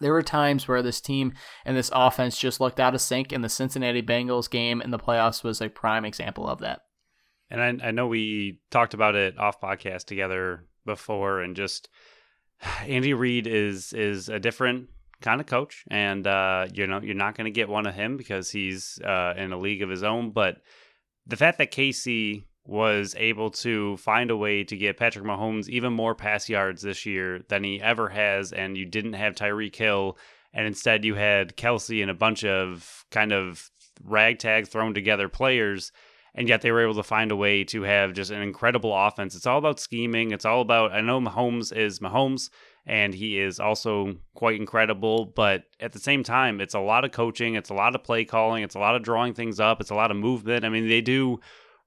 [0.00, 1.32] there were times where this team
[1.64, 4.98] and this offense just looked out of sync, and the Cincinnati Bengals game in the
[4.98, 6.80] playoffs was a prime example of that.
[7.50, 11.88] And I, I know we talked about it off podcast together before, and just
[12.86, 14.88] Andy Reid is is a different
[15.20, 18.16] kind of coach, and uh, you know you're not going to get one of him
[18.16, 20.30] because he's uh, in a league of his own.
[20.30, 20.58] But
[21.26, 25.92] the fact that KC was able to find a way to get Patrick Mahomes even
[25.92, 30.18] more pass yards this year than he ever has, and you didn't have Tyreek Hill,
[30.52, 33.70] and instead you had Kelce and a bunch of kind of
[34.04, 35.92] ragtag thrown together players
[36.38, 39.34] and yet they were able to find a way to have just an incredible offense.
[39.34, 40.30] It's all about scheming.
[40.30, 42.48] It's all about I know Mahomes is Mahomes
[42.86, 47.10] and he is also quite incredible, but at the same time, it's a lot of
[47.10, 49.90] coaching, it's a lot of play calling, it's a lot of drawing things up, it's
[49.90, 50.64] a lot of movement.
[50.64, 51.40] I mean, they do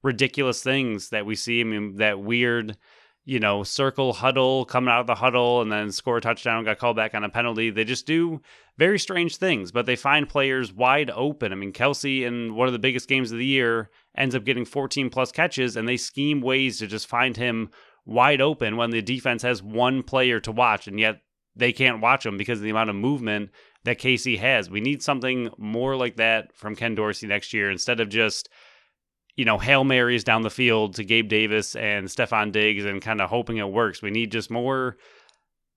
[0.03, 1.61] ridiculous things that we see.
[1.61, 2.75] I mean, that weird
[3.23, 6.79] you know, circle huddle, coming out of the huddle and then score a touchdown, got
[6.79, 7.69] called back on a penalty.
[7.69, 8.41] They just do
[8.77, 11.51] very strange things, but they find players wide open.
[11.51, 14.65] I mean, Kelce in one of the biggest games of the year ends up getting
[14.65, 17.69] 14 plus catches, and they scheme ways to just find him
[18.05, 21.21] wide open when the defense has one player to watch, and yet
[21.55, 23.49] they can't watch him because of the amount of movement
[23.83, 24.69] that KC has.
[24.69, 28.49] We need something more like that from Ken Dorsey next year instead of just
[29.35, 33.21] you know, Hail Marys down the field to Gabe Davis and Stefon Diggs and kind
[33.21, 34.01] of hoping it works.
[34.01, 34.97] We need just more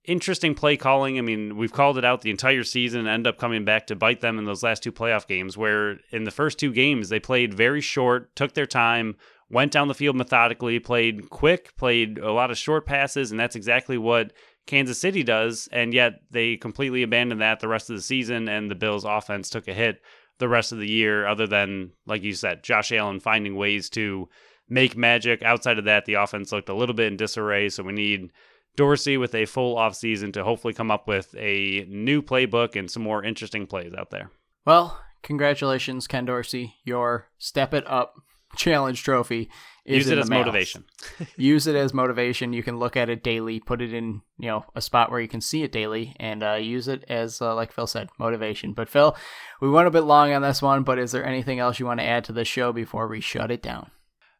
[0.07, 1.17] interesting play calling.
[1.17, 3.95] I mean, we've called it out the entire season and end up coming back to
[3.95, 7.19] bite them in those last two playoff games where in the first two games they
[7.19, 9.15] played very short, took their time,
[9.49, 13.55] went down the field methodically, played quick, played a lot of short passes, and that's
[13.55, 14.33] exactly what
[14.65, 18.71] Kansas City does, and yet they completely abandoned that the rest of the season and
[18.71, 20.01] the Bills offense took a hit
[20.39, 24.27] the rest of the year, other than, like you said, Josh Allen finding ways to
[24.67, 25.43] make magic.
[25.43, 27.69] Outside of that, the offense looked a little bit in disarray.
[27.69, 28.31] So we need
[28.75, 33.03] Dorsey with a full offseason to hopefully come up with a new playbook and some
[33.03, 34.31] more interesting plays out there.
[34.65, 36.75] Well, congratulations, Ken Dorsey.
[36.83, 38.15] Your Step It Up
[38.55, 39.49] Challenge Trophy
[39.85, 40.85] is Use it as motivation.
[41.37, 42.53] Use it as motivation.
[42.53, 45.27] You can look at it daily, put it in, you know, a spot where you
[45.27, 48.73] can see it daily, and uh, use it as, uh, like Phil said, motivation.
[48.73, 49.15] But Phil,
[49.61, 51.99] we went a bit long on this one, but is there anything else you want
[51.99, 53.91] to add to the show before we shut it down?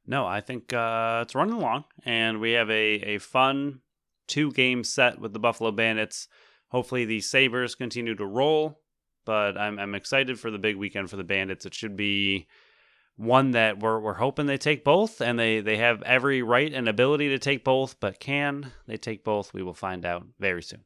[0.07, 3.81] No, I think uh, it's running along, and we have a, a fun
[4.27, 6.27] two game set with the Buffalo Bandits.
[6.69, 8.81] Hopefully, the Sabres continue to roll,
[9.25, 11.65] but I'm, I'm excited for the big weekend for the Bandits.
[11.65, 12.47] It should be
[13.17, 16.89] one that we're, we're hoping they take both, and they, they have every right and
[16.89, 19.53] ability to take both, but can they take both?
[19.53, 20.83] We will find out very soon.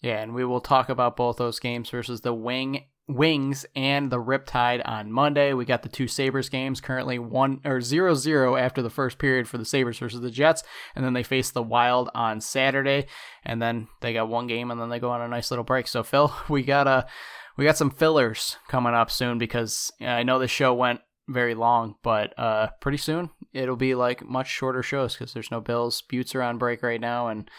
[0.00, 4.22] Yeah, and we will talk about both those games versus the Wing Wings and the
[4.22, 5.54] Riptide on Monday.
[5.54, 9.48] We got the two Sabres games currently one or zero zero after the first period
[9.48, 10.62] for the Sabres versus the Jets,
[10.94, 13.06] and then they face the Wild on Saturday,
[13.44, 15.88] and then they got one game, and then they go on a nice little break.
[15.88, 17.06] So Phil, we got a
[17.56, 21.96] we got some fillers coming up soon because I know the show went very long,
[22.02, 26.02] but uh, pretty soon it'll be like much shorter shows because there's no Bills.
[26.10, 27.50] Buttes are on break right now, and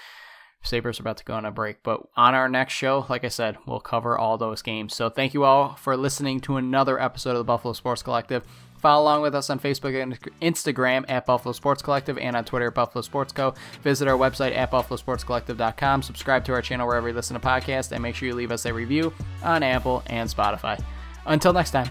[0.62, 1.84] Sabres are about to go on a break.
[1.84, 4.96] But on our next show, like I said, we'll cover all those games.
[4.96, 8.44] So thank you all for listening to another episode of the Buffalo Sports Collective.
[8.80, 12.68] Follow along with us on Facebook and Instagram at Buffalo Sports Collective and on Twitter
[12.68, 13.54] at Buffalo Sports Co.
[13.84, 16.02] Visit our website at buffalosportscollective.com.
[16.02, 18.66] Subscribe to our channel wherever you listen to podcasts and make sure you leave us
[18.66, 19.14] a review
[19.44, 20.82] on Apple and Spotify.
[21.26, 21.90] Until next time,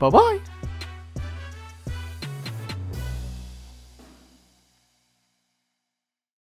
[0.00, 0.40] bye bye.